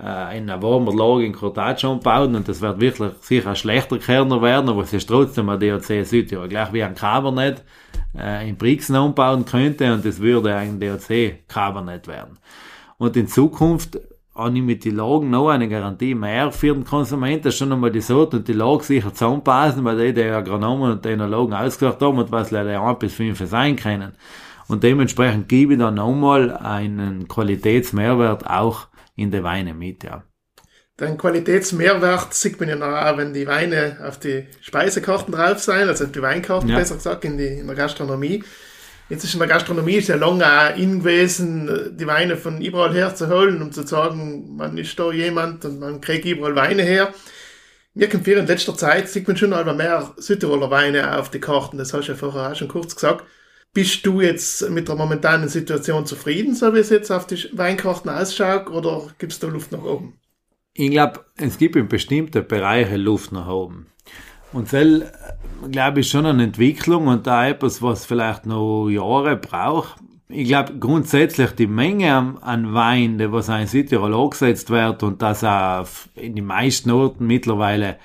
äh, 0.00 0.38
in 0.38 0.48
einer 0.48 0.62
warmen 0.62 0.96
Lage 0.96 1.26
in 1.26 1.32
Cortaccio 1.32 1.92
anbauen 1.92 2.34
und 2.34 2.48
das 2.48 2.60
wird 2.60 2.80
wirklich 2.80 3.12
sicher 3.20 3.50
ein 3.50 3.56
schlechter 3.56 3.98
Kerner 3.98 4.40
werden, 4.42 4.68
aber 4.68 4.82
es 4.82 4.92
ist 4.92 5.08
trotzdem 5.08 5.48
ein 5.48 5.58
DRC 5.58 6.06
Südtirol. 6.06 6.48
Gleich 6.48 6.72
wie 6.72 6.82
ein 6.82 6.94
Cabernet 6.94 7.64
äh, 8.16 8.48
in 8.48 8.56
Brixen 8.56 8.96
anbauen 8.96 9.44
könnte 9.44 9.92
und 9.92 10.04
das 10.04 10.20
würde 10.20 10.54
ein 10.54 10.78
DRC 10.78 11.48
Cabernet 11.48 12.06
werden. 12.06 12.38
Und 12.98 13.16
in 13.16 13.28
Zukunft 13.28 13.98
habe 14.34 14.56
ich 14.56 14.62
mit 14.62 14.84
den 14.84 14.96
Lagen 14.96 15.30
noch 15.30 15.48
eine 15.48 15.68
Garantie 15.68 16.14
mehr 16.14 16.52
für 16.52 16.72
den 16.72 16.84
Konsumenten, 16.84 17.50
schon 17.50 17.72
einmal 17.72 17.90
die 17.90 18.00
Sorte 18.00 18.36
und 18.36 18.46
die 18.46 18.52
Lage 18.52 18.84
sicher 18.84 19.12
zusammenpassen, 19.12 19.84
weil 19.84 19.96
die, 19.96 20.14
die 20.14 20.28
Agronomen 20.28 20.92
und 20.92 21.04
die 21.04 21.08
Lagen 21.08 21.54
ausgesucht 21.54 22.00
haben 22.00 22.18
und 22.18 22.30
was 22.30 22.52
leider 22.52 22.80
1 22.80 23.00
bis 23.00 23.14
5 23.14 23.48
sein 23.48 23.74
können. 23.74 24.12
Und 24.68 24.84
dementsprechend 24.84 25.48
gebe 25.48 25.72
ich 25.72 25.78
dann 25.80 25.94
nochmal 25.94 26.56
einen 26.56 27.26
Qualitätsmehrwert 27.26 28.48
auch 28.48 28.86
in 29.18 29.30
die 29.30 29.42
Weine 29.42 29.74
mit, 29.74 30.04
ja. 30.04 30.22
Den 31.00 31.16
Qualitätsmehrwert 31.18 32.34
sieht 32.34 32.58
man 32.58 32.68
ja 32.68 32.76
noch 32.76 32.86
auch, 32.86 33.16
wenn 33.18 33.32
die 33.32 33.46
Weine 33.46 33.98
auf 34.04 34.18
die 34.18 34.46
Speisekarten 34.60 35.32
drauf 35.32 35.60
sein, 35.60 35.86
also 35.86 36.04
auf 36.04 36.12
die 36.12 36.22
Weinkarten 36.22 36.68
ja. 36.68 36.76
besser 36.76 36.96
gesagt, 36.96 37.24
in, 37.24 37.38
die, 37.38 37.46
in 37.46 37.66
der 37.66 37.76
Gastronomie. 37.76 38.42
Jetzt 39.08 39.24
ist 39.24 39.32
in 39.32 39.38
der 39.38 39.48
Gastronomie 39.48 39.94
ist 39.94 40.08
ja 40.08 40.16
lange 40.16 40.44
auch 40.44 40.76
in 40.76 41.00
gewesen, 41.00 41.96
die 41.96 42.06
Weine 42.06 42.36
von 42.36 42.60
überall 42.60 42.92
her 42.92 43.14
zu 43.14 43.28
holen, 43.28 43.62
um 43.62 43.72
zu 43.72 43.86
sagen, 43.86 44.56
man 44.56 44.76
ist 44.76 44.98
da 44.98 45.12
jemand 45.12 45.64
und 45.64 45.78
man 45.78 46.00
kriegt 46.00 46.24
überall 46.24 46.56
Weine 46.56 46.82
her. 46.82 47.12
Mir 47.94 48.08
kommt 48.08 48.28
in 48.28 48.46
letzter 48.46 48.76
Zeit 48.76 49.08
sieht 49.08 49.26
man 49.26 49.36
schon 49.36 49.52
einmal 49.52 49.74
mehr 49.74 50.14
Südtiroler 50.16 50.70
Weine 50.70 51.18
auf 51.18 51.30
die 51.30 51.40
Karten, 51.40 51.78
das 51.78 51.92
hast 51.94 52.06
du 52.06 52.12
ja 52.12 52.18
vorher 52.18 52.50
auch 52.50 52.56
schon 52.56 52.68
kurz 52.68 52.94
gesagt. 52.94 53.24
Bist 53.78 54.04
du 54.04 54.20
jetzt 54.20 54.68
mit 54.70 54.88
der 54.88 54.96
momentanen 54.96 55.48
Situation 55.48 56.04
zufrieden, 56.04 56.56
so 56.56 56.74
wie 56.74 56.80
es 56.80 56.90
jetzt 56.90 57.12
auf 57.12 57.28
die 57.28 57.48
Weinkarten 57.52 58.10
ausschaut, 58.10 58.68
oder 58.70 59.06
gibt 59.18 59.30
es 59.30 59.38
da 59.38 59.46
Luft 59.46 59.70
nach 59.70 59.84
oben? 59.84 60.14
Ich 60.74 60.90
glaube, 60.90 61.20
es 61.36 61.58
gibt 61.58 61.76
in 61.76 61.86
bestimmten 61.86 62.44
Bereichen 62.44 63.00
Luft 63.00 63.30
nach 63.30 63.46
oben. 63.46 63.86
Und 64.52 64.72
das, 64.72 65.02
glaube 65.70 66.00
ich, 66.00 66.10
schon 66.10 66.26
eine 66.26 66.42
Entwicklung 66.42 67.06
und 67.06 67.28
da 67.28 67.46
etwas, 67.46 67.80
was 67.80 68.04
vielleicht 68.04 68.46
noch 68.46 68.88
Jahre 68.88 69.36
braucht. 69.36 70.00
Ich 70.28 70.48
glaube, 70.48 70.76
grundsätzlich 70.80 71.52
die 71.52 71.68
Menge 71.68 72.34
an 72.40 72.74
Wein, 72.74 73.16
die 73.18 73.30
was 73.30 73.48
in 73.48 73.68
Südtirol 73.68 74.12
angesetzt 74.12 74.70
wird 74.70 75.04
und 75.04 75.22
das 75.22 75.44
auch 75.44 75.86
in 76.16 76.34
den 76.34 76.46
meisten 76.46 76.90
Orten 76.90 77.28
mittlerweile 77.28 77.98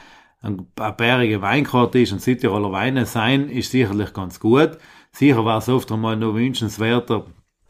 eine 0.43 0.57
bärige 0.97 1.41
Weinkarte 1.41 1.99
ist 1.99 2.11
und 2.11 2.21
Südtiroler 2.21 2.71
Weine 2.71 3.05
sein, 3.05 3.49
ist 3.49 3.71
sicherlich 3.71 4.13
ganz 4.13 4.39
gut. 4.39 4.77
Sicher 5.11 5.45
war 5.45 5.59
es 5.59 5.69
oft 5.69 5.91
einmal 5.91 6.17
noch 6.17 6.33
wünschenswerter, 6.33 7.25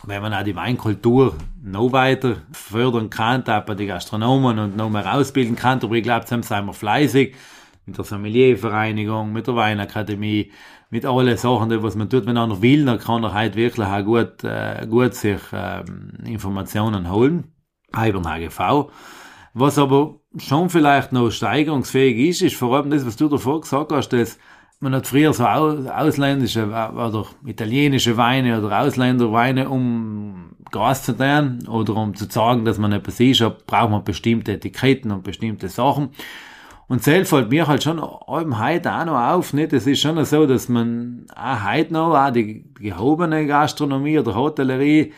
wenn 0.05 0.21
man 0.21 0.33
auch 0.33 0.43
die 0.43 0.55
Weinkultur 0.55 1.35
noch 1.61 1.91
weiter 1.91 2.37
fördern 2.51 3.09
kann, 3.09 3.47
auch 3.47 3.61
bei 3.61 3.75
den 3.75 3.87
Gastronomen 3.87 4.57
und 4.57 4.75
noch 4.75 4.89
mehr 4.89 5.13
ausbilden 5.13 5.55
kann. 5.55 5.79
Aber 5.83 5.95
ich 5.95 6.03
glaube, 6.03 6.25
sind 6.25 6.49
wir 6.49 6.73
fleißig 6.73 7.35
mit 7.85 7.97
der 7.97 8.05
Sommeliervereinigung, 8.05 9.31
mit 9.31 9.45
der 9.45 9.55
Weinakademie, 9.55 10.51
mit 10.89 11.05
allen 11.05 11.37
Sachen, 11.37 11.69
die 11.69 11.83
was 11.83 11.95
man 11.95 12.09
tut. 12.09 12.25
Wenn 12.25 12.37
einer 12.37 12.61
will, 12.61 12.85
dann 12.85 12.99
kann 12.99 13.23
er 13.23 13.33
halt 13.33 13.55
wirklich 13.55 13.87
auch 13.87 14.03
gut, 14.03 14.43
äh, 14.43 14.87
gut 14.89 15.13
sich 15.13 15.41
ähm, 15.51 16.13
Informationen 16.25 17.11
holen, 17.11 17.51
auch 17.91 18.05
über 18.05 18.19
den 18.19 18.29
HGV. 18.29 18.89
Was 19.53 19.77
aber 19.77 20.15
schon 20.37 20.69
vielleicht 20.69 21.11
noch 21.11 21.29
steigerungsfähig 21.29 22.29
ist, 22.29 22.41
ist 22.41 22.55
vor 22.55 22.75
allem 22.75 22.89
das, 22.89 23.05
was 23.05 23.15
du 23.15 23.29
davor 23.29 23.61
gesagt 23.61 23.91
hast, 23.91 24.09
dass 24.09 24.39
man 24.79 24.95
hat 24.95 25.07
früher 25.07 25.31
so 25.31 25.45
ausländische 25.45 26.65
oder 26.65 27.25
italienische 27.45 28.17
Weine 28.17 28.59
oder 28.59 28.81
Ausländerweine, 28.81 29.69
um 29.69 30.55
Gas 30.71 31.03
zu 31.03 31.15
tun 31.15 31.65
oder 31.69 31.95
um 31.95 32.15
zu 32.15 32.25
sagen, 32.25 32.65
dass 32.65 32.79
man 32.79 32.91
etwas 32.91 33.19
ist, 33.19 33.43
braucht 33.65 33.91
man 33.91 34.03
bestimmte 34.03 34.53
Etiketten 34.53 35.11
und 35.11 35.23
bestimmte 35.23 35.69
Sachen. 35.69 36.09
Und 36.87 37.01
selbst 37.01 37.29
fällt 37.29 37.49
mir 37.49 37.67
halt 37.67 37.83
schon 37.83 37.99
allem 37.99 38.59
heute 38.59 38.93
auch 38.93 39.05
noch 39.05 39.17
auf, 39.17 39.53
nicht? 39.53 39.71
Es 39.71 39.87
ist 39.87 40.01
schon 40.01 40.23
so, 40.25 40.45
dass 40.45 40.67
man 40.67 41.27
auch 41.33 41.63
heute 41.63 41.93
noch, 41.93 42.13
auch 42.13 42.31
die 42.31 42.65
gehobene 42.73 43.47
Gastronomie 43.47 44.19
oder 44.19 44.35
Hotellerie, 44.35 45.13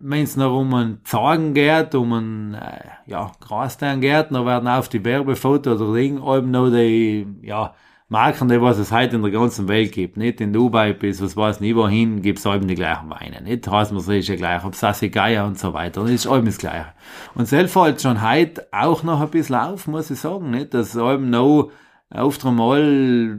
wenn 0.00 0.24
es 0.24 0.36
noch 0.36 0.56
um 0.58 0.72
ein 0.74 1.00
Zagen 1.04 1.54
geht, 1.54 1.94
um 1.94 2.12
ein, 2.12 2.54
äh, 2.54 2.80
ja, 3.06 3.32
Grasstein 3.40 4.00
geht, 4.00 4.26
dann 4.30 4.46
werden 4.46 4.68
auf 4.68 4.88
die 4.88 5.04
Werbefotos 5.04 5.80
oder 5.80 6.24
allem 6.24 6.50
noch 6.50 6.70
die, 6.70 7.26
ja, 7.42 7.74
Marken, 8.10 8.48
die 8.48 8.58
was 8.58 8.78
es 8.78 8.90
heute 8.90 9.16
in 9.16 9.22
der 9.22 9.30
ganzen 9.30 9.68
Welt 9.68 9.92
gibt. 9.92 10.16
Nicht 10.16 10.40
in 10.40 10.54
Dubai 10.54 10.94
bis 10.94 11.20
was 11.20 11.36
weiß 11.36 11.60
nie 11.60 11.74
wohin, 11.74 12.22
gibt's 12.22 12.46
allem 12.46 12.66
die 12.66 12.74
gleichen 12.74 13.10
Weine. 13.10 13.42
Nicht 13.42 13.70
heißt 13.70 13.92
man, 13.92 14.00
ist 14.00 14.28
ja 14.28 14.36
gleich, 14.36 14.64
ob 14.64 14.74
Sassigaia 14.74 15.44
und 15.46 15.58
so 15.58 15.74
weiter. 15.74 16.00
Das 16.00 16.10
ist 16.10 16.26
allem 16.26 16.46
das 16.46 16.56
Gleiche. 16.56 16.86
Und 17.34 17.48
selbst 17.48 17.74
fällt 17.74 18.00
schon 18.00 18.22
heute 18.22 18.66
auch 18.72 19.02
noch 19.02 19.20
ein 19.20 19.28
bisschen 19.28 19.56
auf, 19.56 19.86
muss 19.86 20.10
ich 20.10 20.18
sagen, 20.18 20.50
nicht? 20.50 20.72
Dass 20.72 20.96
allem 20.96 21.28
noch 21.28 21.70
oft 22.14 22.44
einmal 22.44 23.38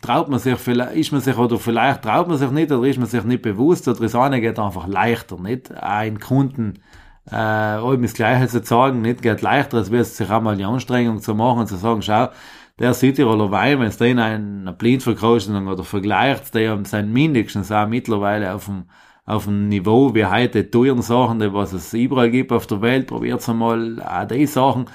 traut 0.00 0.28
man 0.28 0.38
sich 0.38 0.56
vielleicht, 0.58 0.92
ist 0.94 1.12
man 1.12 1.20
sich 1.20 1.36
oder 1.36 1.58
vielleicht 1.58 2.02
traut 2.02 2.28
man 2.28 2.38
sich 2.38 2.50
nicht 2.50 2.70
oder 2.70 2.86
ist 2.86 2.98
man 2.98 3.08
sich 3.08 3.24
nicht 3.24 3.42
bewusst 3.42 3.88
oder 3.88 4.00
das 4.00 4.14
eine 4.14 4.40
geht 4.40 4.58
einfach 4.58 4.86
leichter, 4.86 5.38
nicht? 5.38 5.72
Ein 5.72 6.20
Kunden, 6.20 6.74
äh, 7.30 7.34
allem 7.34 8.02
das 8.02 8.14
Gleiche 8.14 8.48
zu 8.48 8.62
sagen, 8.62 9.02
nicht? 9.02 9.22
Geht 9.22 9.42
leichter, 9.42 9.78
als 9.78 9.90
wäre 9.90 10.02
es 10.02 10.16
sich 10.16 10.30
einmal 10.30 10.56
die 10.56 10.64
Anstrengung 10.64 11.20
zu 11.20 11.34
machen 11.34 11.60
und 11.60 11.66
zu 11.66 11.76
sagen, 11.76 12.02
schau, 12.02 12.28
der 12.78 12.94
Südtiroler 12.94 13.50
Wein, 13.50 13.80
wenn 13.80 13.88
es 13.88 13.98
den 13.98 14.20
eine 14.20 14.72
Blindverkostung 14.72 15.66
oder 15.66 15.82
vergleicht, 15.82 16.54
der 16.54 16.78
sind 16.84 17.12
mindestens 17.12 17.72
auch 17.72 17.88
mittlerweile 17.88 18.54
auf 18.54 18.66
dem, 18.66 18.84
auf 19.24 19.44
dem 19.44 19.68
Niveau 19.68 20.14
wie 20.14 20.24
heute 20.24 20.70
teuren 20.70 21.02
Sachen, 21.02 21.40
die 21.40 21.52
was 21.52 21.72
es 21.72 21.92
überall 21.92 22.30
gibt 22.30 22.52
auf 22.52 22.68
der 22.68 22.80
Welt, 22.80 23.08
probiert's 23.08 23.48
einmal 23.48 24.00
auch 24.00 24.28
die 24.28 24.46
Sachen. 24.46 24.86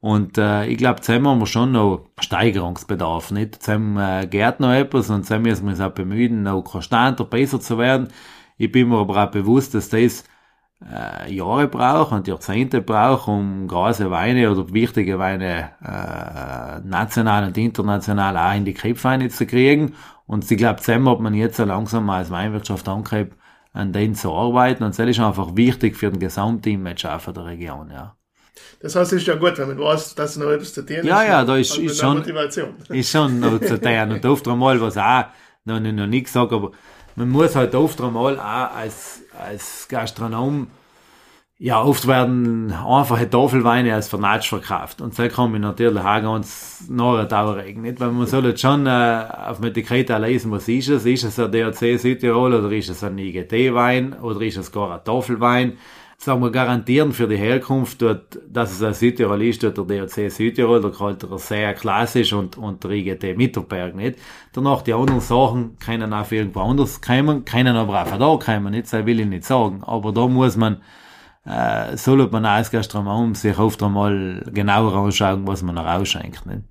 Und 0.00 0.38
äh, 0.38 0.66
ich 0.66 0.78
glaube, 0.78 1.02
zusammen 1.02 1.28
haben 1.28 1.40
wir 1.40 1.46
schon 1.46 1.72
noch 1.72 2.06
Steigerungsbedarf. 2.20 3.30
Nicht? 3.32 3.62
Zusammen 3.62 3.98
äh, 3.98 4.26
geht 4.26 4.60
noch 4.60 4.72
etwas 4.72 5.10
und 5.10 5.24
zusammen 5.24 5.44
müssen 5.44 5.64
wir 5.66 5.72
uns 5.72 5.80
auch 5.80 5.90
bemühen, 5.92 6.42
noch 6.42 6.62
konstanter, 6.62 7.24
besser 7.24 7.60
zu 7.60 7.76
werden. 7.78 8.08
Ich 8.56 8.72
bin 8.72 8.88
mir 8.88 8.98
aber 8.98 9.22
auch 9.22 9.30
bewusst, 9.30 9.74
dass 9.74 9.90
das 9.90 10.24
äh, 10.82 11.32
Jahre 11.34 11.68
braucht 11.68 12.12
und 12.12 12.28
Jahrzehnte 12.28 12.80
braucht, 12.82 13.28
um 13.28 13.68
große 13.68 14.10
Weine 14.10 14.50
oder 14.50 14.72
wichtige 14.72 15.18
Weine 15.18 15.72
äh, 15.82 16.80
national 16.86 17.44
und 17.44 17.58
international 17.58 18.36
auch 18.36 18.56
in 18.56 18.64
die 18.64 18.74
Krebsweine 18.74 19.28
zu 19.28 19.46
kriegen. 19.46 19.94
Und 20.26 20.50
ich 20.50 20.56
glaube, 20.56 20.80
zusammen 20.80 21.08
hat 21.10 21.20
man 21.20 21.34
jetzt 21.34 21.56
so 21.56 21.64
langsam 21.64 22.08
als 22.10 22.30
Weinwirtschaft 22.30 22.88
angegeben, 22.88 23.36
an 23.72 23.92
denen 23.92 24.14
zu 24.14 24.32
arbeiten. 24.32 24.84
Und 24.84 24.98
das 24.98 25.06
ist 25.08 25.20
einfach 25.20 25.56
wichtig 25.56 25.96
für 25.96 26.10
den 26.10 26.20
Gesamtimage 26.20 27.04
auch 27.12 27.20
von 27.20 27.34
der 27.34 27.46
Region, 27.46 27.90
ja. 27.90 28.16
Das 28.80 28.96
heißt, 28.96 29.12
es 29.12 29.20
ist 29.20 29.26
ja 29.26 29.34
gut, 29.34 29.58
wenn 29.58 29.68
man 29.68 29.78
weiß, 29.78 30.14
dass 30.14 30.36
noch 30.36 30.50
etwas 30.50 30.72
zu 30.74 30.84
tun 30.84 30.96
ist. 30.96 31.04
Ja, 31.06 31.22
ja, 31.22 31.44
da 31.44 31.56
ist, 31.56 31.76
ist 31.76 31.98
schon, 32.00 32.18
Motivation. 32.18 32.74
ist 32.88 33.10
schon 33.10 33.40
noch 33.40 33.60
zu 33.60 33.80
tun. 33.80 34.12
Und 34.12 34.24
oft 34.24 34.48
einmal, 34.48 34.80
was 34.80 34.96
auch, 34.96 35.24
noch, 35.64 35.80
noch 35.80 36.06
nicht 36.06 36.26
gesagt, 36.26 36.52
aber 36.52 36.72
man 37.16 37.28
muss 37.28 37.56
halt 37.56 37.74
oft 37.74 38.00
einmal 38.00 38.38
auch 38.38 38.74
als, 38.76 39.22
als 39.38 39.86
Gastronom, 39.88 40.68
ja, 41.62 41.82
oft 41.82 42.06
werden 42.06 42.72
einfache 42.72 43.28
Tafelweine 43.28 43.94
als 43.94 44.08
Vernatsch 44.08 44.48
verkauft. 44.48 45.02
Und 45.02 45.14
so 45.14 45.28
kann 45.28 45.52
man 45.52 45.60
natürlich 45.60 46.02
auch 46.02 46.22
ganz 46.22 46.84
nachher 46.88 47.26
dauerregen. 47.26 47.82
Nicht? 47.82 48.00
Weil 48.00 48.12
man 48.12 48.26
soll 48.26 48.46
jetzt 48.46 48.62
schon 48.62 48.86
äh, 48.86 49.26
auf 49.46 49.58
dem 49.58 49.66
Etikett 49.66 50.08
lesen, 50.08 50.50
was 50.52 50.66
ist 50.68 50.88
es? 50.88 51.04
Ist 51.04 51.24
es 51.24 51.38
ein 51.38 51.52
DRC 51.52 52.00
Südtirol 52.00 52.54
oder 52.54 52.72
ist 52.72 52.88
es 52.88 53.04
ein 53.04 53.18
IGT-Wein 53.18 54.14
oder 54.22 54.40
ist 54.40 54.56
es 54.56 54.72
gar 54.72 54.90
ein 54.90 55.04
Tafelwein? 55.04 55.76
Sagen 56.22 56.42
wir, 56.42 56.50
garantieren 56.50 57.12
für 57.12 57.26
die 57.26 57.38
Herkunft 57.38 58.02
dort, 58.02 58.38
dass 58.46 58.72
es 58.72 58.82
ein 58.82 58.92
Südtirol 58.92 59.42
ist, 59.42 59.62
dort 59.62 59.78
der 59.78 60.06
DOC 60.06 60.30
Südtirol, 60.30 60.80
der 60.82 60.90
Kalterer 60.90 61.38
sehr 61.38 61.72
klassisch 61.72 62.34
und, 62.34 62.58
und 62.58 62.84
der 62.84 62.90
IGT 62.90 63.36
Mittelberg 63.38 63.94
nicht. 63.94 64.18
Danach 64.52 64.82
die 64.82 64.92
anderen 64.92 65.20
Sachen 65.20 65.78
können 65.78 66.12
auch 66.12 66.30
irgendwo 66.30 66.60
anders 66.60 67.00
kommen, 67.00 67.46
können 67.46 67.74
aber 67.74 68.02
auch 68.02 68.18
da 68.18 68.44
kommen, 68.44 68.72
nicht, 68.72 68.92
das 68.92 69.06
will 69.06 69.20
ich 69.20 69.26
nicht 69.26 69.44
sagen. 69.44 69.82
Aber 69.82 70.12
da 70.12 70.28
muss 70.28 70.56
man, 70.56 70.82
äh, 71.46 71.96
sollte 71.96 72.30
man 72.30 72.44
als 72.44 72.70
Gastronom 72.70 73.34
sich 73.34 73.58
oft 73.58 73.82
einmal 73.82 74.44
genauer 74.52 74.94
anschauen, 74.94 75.46
was 75.46 75.62
man 75.62 75.78
rausschenkt, 75.78 76.44
nicht. 76.44 76.64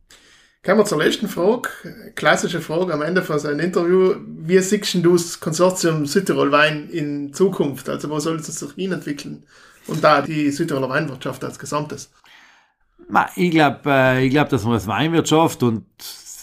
Kommen 0.65 0.79
wir 0.79 0.85
zur 0.85 0.97
letzten 0.97 1.29
Frage. 1.29 1.69
Klassische 2.15 2.59
Frage 2.59 2.93
am 2.93 3.01
Ende 3.01 3.21
von 3.21 3.39
seinem 3.39 3.61
Interview. 3.61 4.15
Wie 4.25 4.59
siehst 4.59 4.93
du 4.95 5.13
das 5.13 5.39
Konsortium 5.39 6.05
Südtirol 6.05 6.51
Wein 6.51 6.89
in 6.89 7.33
Zukunft? 7.33 7.87
Also 7.87 8.09
wo 8.09 8.19
soll 8.19 8.35
es 8.37 8.47
sich 8.47 8.71
hinentwickeln? 8.73 9.43
Und 9.87 10.03
da 10.03 10.21
die 10.21 10.51
Südtiroler 10.51 10.89
Weinwirtschaft 10.89 11.43
als 11.45 11.57
Gesamtes? 11.57 12.11
Ich 13.35 13.51
glaube, 13.51 13.79
äh, 13.85 14.25
ich 14.25 14.31
glaube, 14.31 14.49
dass 14.49 14.65
man 14.65 14.73
als 14.73 14.85
Weinwirtschaft 14.85 15.63
und 15.63 15.85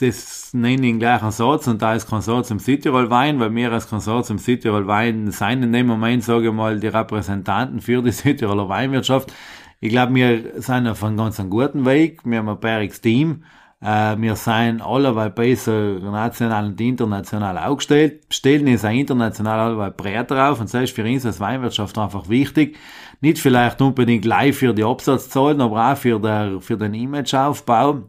das 0.00 0.52
nenne 0.54 0.74
ich 0.74 0.80
den 0.80 0.98
gleichen 0.98 1.30
Satz 1.30 1.66
und 1.66 1.80
da 1.82 1.94
ist 1.94 2.08
Konsortium 2.08 2.58
Südtirol 2.58 3.10
Wein, 3.10 3.38
weil 3.38 3.54
wir 3.54 3.70
als 3.70 3.88
Konsortium 3.88 4.38
Südtirol 4.38 4.86
Wein 4.86 5.30
sein 5.30 5.62
in 5.62 5.72
dem 5.72 5.86
Moment, 5.86 6.24
sage 6.24 6.48
ich 6.48 6.52
mal, 6.52 6.80
die 6.80 6.88
Repräsentanten 6.88 7.80
für 7.82 8.02
die 8.02 8.10
Südtiroler 8.12 8.68
Weinwirtschaft. 8.68 9.32
Ich 9.80 9.90
glaube, 9.90 10.14
wir 10.14 10.62
sind 10.62 10.88
auf 10.88 11.04
einem 11.04 11.18
ganz 11.18 11.40
guten 11.50 11.84
Weg. 11.84 12.20
Wir 12.24 12.38
haben 12.38 12.48
ein 12.48 12.58
bäriges 12.58 13.02
Team. 13.02 13.44
Äh, 13.80 14.16
wir 14.18 14.36
sind 14.36 14.80
alleweil 14.80 15.30
besser 15.30 15.98
national 16.00 16.66
und 16.66 16.80
international 16.80 17.58
aufgestellt. 17.58 18.24
Stellen 18.30 18.66
ist 18.68 18.84
auch 18.84 18.90
international 18.90 19.60
alleweil 19.60 19.90
breiter 19.90 20.50
auf 20.50 20.60
und 20.60 20.72
das 20.72 20.84
ist 20.84 20.94
für 20.94 21.04
uns 21.04 21.26
als 21.26 21.40
Weinwirtschaft 21.40 21.96
einfach 21.98 22.28
wichtig. 22.28 22.78
Nicht 23.20 23.38
vielleicht 23.38 23.80
unbedingt 23.82 24.24
live 24.24 24.56
für 24.56 24.72
die 24.72 24.84
Absatzzahlen, 24.84 25.60
aber 25.60 25.92
auch 25.92 25.96
für, 25.96 26.18
der, 26.18 26.60
für 26.60 26.76
den 26.76 26.94
Imageaufbau. 26.94 28.02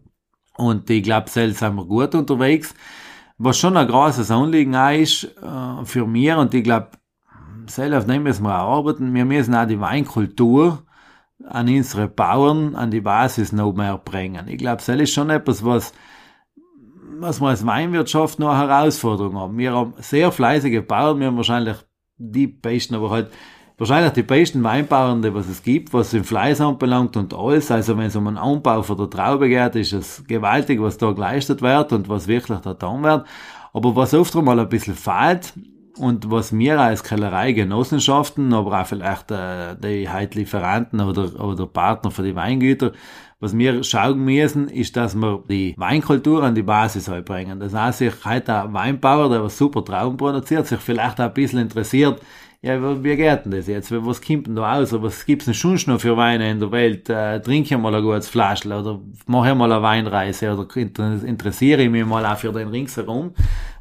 Und 0.58 0.90
ich 0.90 1.04
glaube, 1.04 1.30
selbst 1.30 1.60
sind 1.60 1.76
wir 1.76 1.86
gut 1.86 2.16
unterwegs. 2.16 2.74
Was 3.38 3.60
schon 3.60 3.78
ein 3.78 3.88
großes 3.88 4.32
Anliegen 4.32 4.74
ist 4.74 5.26
äh, 5.26 5.86
für 5.86 6.08
mir 6.08 6.38
und 6.40 6.54
ich 6.54 6.64
glaube, 6.64 6.92
selbst 7.68 7.96
auf 7.98 8.06
dem 8.06 8.24
müssen 8.24 8.44
wir 8.44 8.62
auch 8.62 8.78
arbeiten. 8.78 9.14
Wir 9.14 9.26
müssen 9.26 9.54
auch 9.54 9.68
die 9.68 9.80
Weinkultur 9.80 10.87
an 11.46 11.68
unsere 11.68 12.08
Bauern 12.08 12.76
an 12.76 12.92
die 12.92 13.02
Basis 13.02 13.52
noch 13.52 13.74
mehr 13.74 13.98
bringen. 13.98 14.48
Ich 14.48 14.58
glaube, 14.58 14.78
das 14.78 14.90
ist 14.90 15.14
schon 15.14 15.30
etwas, 15.30 15.64
was, 15.64 15.94
was 17.20 17.40
wir 17.40 17.50
als 17.50 17.66
Weinwirtschaft 17.66 18.40
noch 18.40 18.50
eine 18.50 18.68
Herausforderung 18.68 19.38
haben. 19.38 19.58
Wir 19.58 19.74
haben 19.74 19.94
sehr 19.98 20.32
fleißige 20.32 20.86
Bauern, 20.86 21.20
wir 21.20 21.28
haben 21.28 21.38
wahrscheinlich 21.38 21.78
die 22.18 22.48
besten, 22.48 22.96
aber 22.96 23.12
halt 23.12 23.32
wahrscheinlich 23.78 24.14
die 24.14 24.24
besten 24.24 24.64
Weinbauern, 24.64 25.22
die 25.22 25.34
was 25.34 25.48
es 25.48 25.62
gibt, 25.62 25.94
was 25.94 26.10
den 26.10 26.24
Fleiß 26.24 26.62
anbelangt 26.62 27.16
und 27.16 27.34
alles. 27.34 27.70
Also 27.70 27.98
wenn 27.98 28.08
es 28.08 28.16
um 28.16 28.28
einen 28.28 28.38
Anbau 28.38 28.82
von 28.82 28.98
der 28.98 29.10
Traube 29.10 29.48
geht, 29.48 29.76
ist 29.76 29.94
es 29.94 30.24
gewaltig, 30.28 30.82
was 30.82 30.98
da 30.98 31.12
geleistet 31.12 31.62
wird 31.62 31.94
und 31.94 32.10
was 32.10 32.28
wirklich 32.28 32.60
da 32.60 32.74
getan 32.74 33.04
wird. 33.04 33.28
Aber 33.74 33.96
was 33.96 34.14
oft 34.16 34.36
einmal 34.36 34.60
ein 34.60 34.70
bisschen 34.70 34.96
fehlt, 34.96 35.54
und 35.98 36.32
was 36.32 36.58
wir 36.58 36.80
als 36.80 37.04
Kellerei-Genossenschaften, 37.04 38.54
aber 38.54 38.82
auch 38.82 38.86
vielleicht 38.86 39.32
äh, 39.32 39.76
die 39.76 40.10
halt 40.10 40.36
Lieferanten 40.36 41.00
oder, 41.02 41.44
oder 41.44 41.68
Partner 41.68 42.12
für 42.12 42.24
die 42.24 42.36
Weingüter, 42.36 42.92
was 43.40 43.56
wir 43.56 43.84
schauen 43.84 44.26
müssen, 44.26 44.68
ist, 44.68 44.96
dass 44.96 45.16
wir 45.16 45.44
die 45.48 45.76
Weinkultur 45.78 46.44
an 46.44 46.56
die 46.56 46.64
Basis 46.64 47.08
halt 47.08 47.26
bringen. 47.26 47.60
Das 47.60 47.74
heißt, 47.74 48.00
sich 48.00 48.26
heute 48.26 48.64
ein 48.64 48.74
Weinbauer, 48.74 49.30
der 49.30 49.44
was 49.44 49.58
super 49.58 49.86
Trauben 49.86 50.18
produziert, 50.18 50.66
sich 50.66 50.80
vielleicht 50.80 51.20
auch 51.20 51.26
ein 51.26 51.34
bisschen 51.34 51.60
interessiert, 51.60 52.20
ja, 52.62 53.04
wie 53.04 53.16
geht 53.16 53.46
denn 53.46 53.52
das 53.52 53.68
jetzt? 53.68 53.92
Was 53.92 54.22
kommt 54.22 54.48
denn 54.48 54.56
da 54.56 54.78
aus? 54.78 54.92
Was 54.94 55.26
gibt's 55.26 55.46
denn 55.46 55.54
schon 55.54 55.80
noch 55.86 56.02
für 56.02 56.18
Weine 56.18 56.50
in 56.50 56.60
der 56.60 56.72
Welt? 56.72 57.10
Äh, 57.10 57.40
trinke 57.40 57.76
ich 57.76 57.82
mal 57.82 57.94
ein 57.94 58.04
gutes 58.04 58.30
Flaschel 58.30 58.74
oder 58.74 59.00
mache 59.28 59.50
ich 59.50 59.56
mal 59.56 59.72
eine 59.72 59.84
Weinreise 59.84 60.54
oder 60.54 60.68
interessiere 60.76 61.84
ich 61.84 61.90
mich 61.90 62.06
mal 62.06 62.26
auch 62.26 62.38
für 62.38 62.52
den 62.52 62.70
ringsherum? 62.70 63.34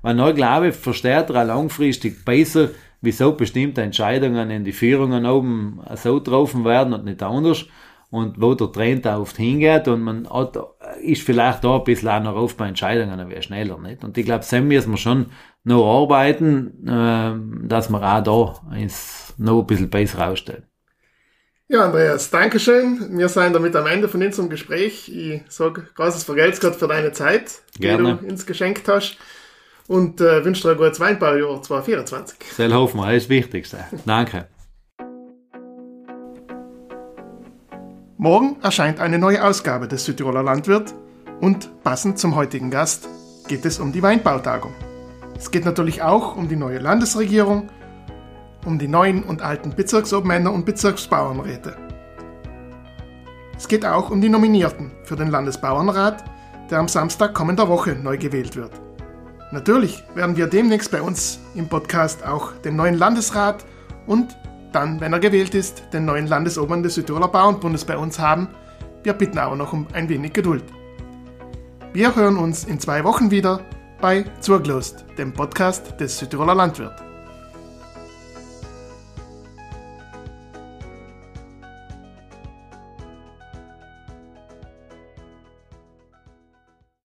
Weil 0.02 0.20
ich 0.20 0.34
glaube, 0.34 0.72
versteht 0.72 1.30
er 1.30 1.44
langfristig 1.44 2.24
besser, 2.24 2.68
wieso 3.00 3.32
bestimmte 3.32 3.82
Entscheidungen 3.82 4.50
in 4.50 4.64
die 4.64 4.72
Führungen 4.72 5.24
oben 5.24 5.80
so 5.94 6.16
getroffen 6.16 6.64
werden 6.64 6.92
und 6.92 7.04
nicht 7.04 7.22
anders 7.22 7.66
und 8.10 8.40
wo 8.40 8.54
der 8.54 8.70
Trend 8.70 9.06
auch 9.06 9.20
oft 9.20 9.36
hingeht 9.36 9.88
und 9.88 10.02
man 10.02 10.28
hat, 10.30 10.56
ist 11.02 11.22
vielleicht 11.22 11.64
da 11.64 11.76
ein 11.76 11.84
bisschen 11.84 12.08
auch 12.08 12.22
noch 12.22 12.36
oft 12.36 12.56
bei 12.56 12.68
Entscheidungen 12.68 13.18
ein 13.18 13.42
schneller, 13.42 13.78
nicht? 13.78 14.04
Und 14.04 14.16
ich 14.16 14.24
glaube, 14.24 14.44
so 14.44 14.60
müssen 14.60 14.92
wir 14.92 14.96
schon 14.96 15.26
noch 15.66 16.02
arbeiten, 16.02 16.86
äh, 16.86 17.66
dass 17.66 17.90
wir 17.90 18.02
auch 18.02 18.22
da 18.22 18.76
uns 18.76 19.34
noch 19.36 19.60
ein 19.60 19.66
bisschen 19.66 19.90
besser 19.90 20.28
ausstellen. 20.28 20.64
Ja, 21.68 21.86
Andreas, 21.86 22.30
Dankeschön. 22.30 23.18
Wir 23.18 23.28
sind 23.28 23.52
damit 23.52 23.74
am 23.74 23.86
Ende 23.86 24.08
von 24.08 24.22
unserem 24.22 24.48
Gespräch. 24.48 25.08
Ich 25.08 25.42
sage 25.48 25.88
großes 25.96 26.22
Vergelt's 26.22 26.60
Gott 26.60 26.76
für 26.76 26.86
deine 26.86 27.10
Zeit, 27.10 27.62
Gerne. 27.80 28.18
die 28.20 28.26
du 28.26 28.30
uns 28.30 28.46
geschenkt 28.46 28.86
hast. 28.86 29.16
Und 29.88 30.20
äh, 30.20 30.44
wünsche 30.44 30.62
dir 30.62 30.70
ein 30.70 30.76
gutes 30.76 31.00
Weinbaujahr 31.00 31.60
2024. 31.62 32.38
Sehr 32.52 32.72
hoffen 32.72 33.00
wir, 33.00 33.06
das 33.06 33.16
ist 33.16 33.24
das 33.24 33.30
Wichtigste. 33.30 33.78
Danke. 34.04 34.46
Morgen 38.18 38.56
erscheint 38.62 39.00
eine 39.00 39.18
neue 39.18 39.44
Ausgabe 39.44 39.88
des 39.88 40.04
Südtiroler 40.04 40.42
Landwirt 40.42 40.94
und 41.40 41.82
passend 41.82 42.18
zum 42.18 42.34
heutigen 42.36 42.70
Gast 42.70 43.08
geht 43.48 43.64
es 43.64 43.78
um 43.78 43.92
die 43.92 44.02
Weinbautagung. 44.02 44.72
Es 45.38 45.50
geht 45.50 45.64
natürlich 45.64 46.02
auch 46.02 46.36
um 46.36 46.48
die 46.48 46.56
neue 46.56 46.78
Landesregierung, 46.78 47.68
um 48.64 48.78
die 48.78 48.88
neuen 48.88 49.22
und 49.22 49.42
alten 49.42 49.74
Bezirksobmänner 49.74 50.52
und 50.52 50.64
Bezirksbauernräte. 50.64 51.76
Es 53.56 53.68
geht 53.68 53.84
auch 53.84 54.10
um 54.10 54.20
die 54.20 54.28
Nominierten 54.28 54.92
für 55.04 55.16
den 55.16 55.28
Landesbauernrat, 55.28 56.24
der 56.70 56.78
am 56.78 56.88
Samstag 56.88 57.34
kommender 57.34 57.68
Woche 57.68 57.92
neu 57.94 58.18
gewählt 58.18 58.56
wird. 58.56 58.72
Natürlich 59.52 60.02
werden 60.14 60.36
wir 60.36 60.46
demnächst 60.46 60.90
bei 60.90 61.00
uns 61.00 61.38
im 61.54 61.68
Podcast 61.68 62.26
auch 62.26 62.52
den 62.64 62.76
neuen 62.76 62.96
Landesrat 62.96 63.64
und 64.06 64.36
dann, 64.72 65.00
wenn 65.00 65.12
er 65.12 65.20
gewählt 65.20 65.54
ist, 65.54 65.84
den 65.92 66.04
neuen 66.04 66.26
Landesobmann 66.26 66.82
des 66.82 66.96
Südtiroler 66.96 67.28
Bauernbundes 67.28 67.84
bei 67.84 67.96
uns 67.96 68.18
haben. 68.18 68.48
Wir 69.04 69.12
bitten 69.12 69.38
aber 69.38 69.54
noch 69.54 69.72
um 69.72 69.86
ein 69.92 70.08
wenig 70.08 70.32
Geduld. 70.32 70.64
Wir 71.92 72.14
hören 72.16 72.36
uns 72.36 72.64
in 72.64 72.80
zwei 72.80 73.04
Wochen 73.04 73.30
wieder 73.30 73.60
bei 74.00 74.24
Zurglost, 74.40 75.04
dem 75.18 75.32
Podcast 75.32 75.98
des 76.00 76.18
Südtiroler 76.18 76.54
Landwirt. 76.54 77.05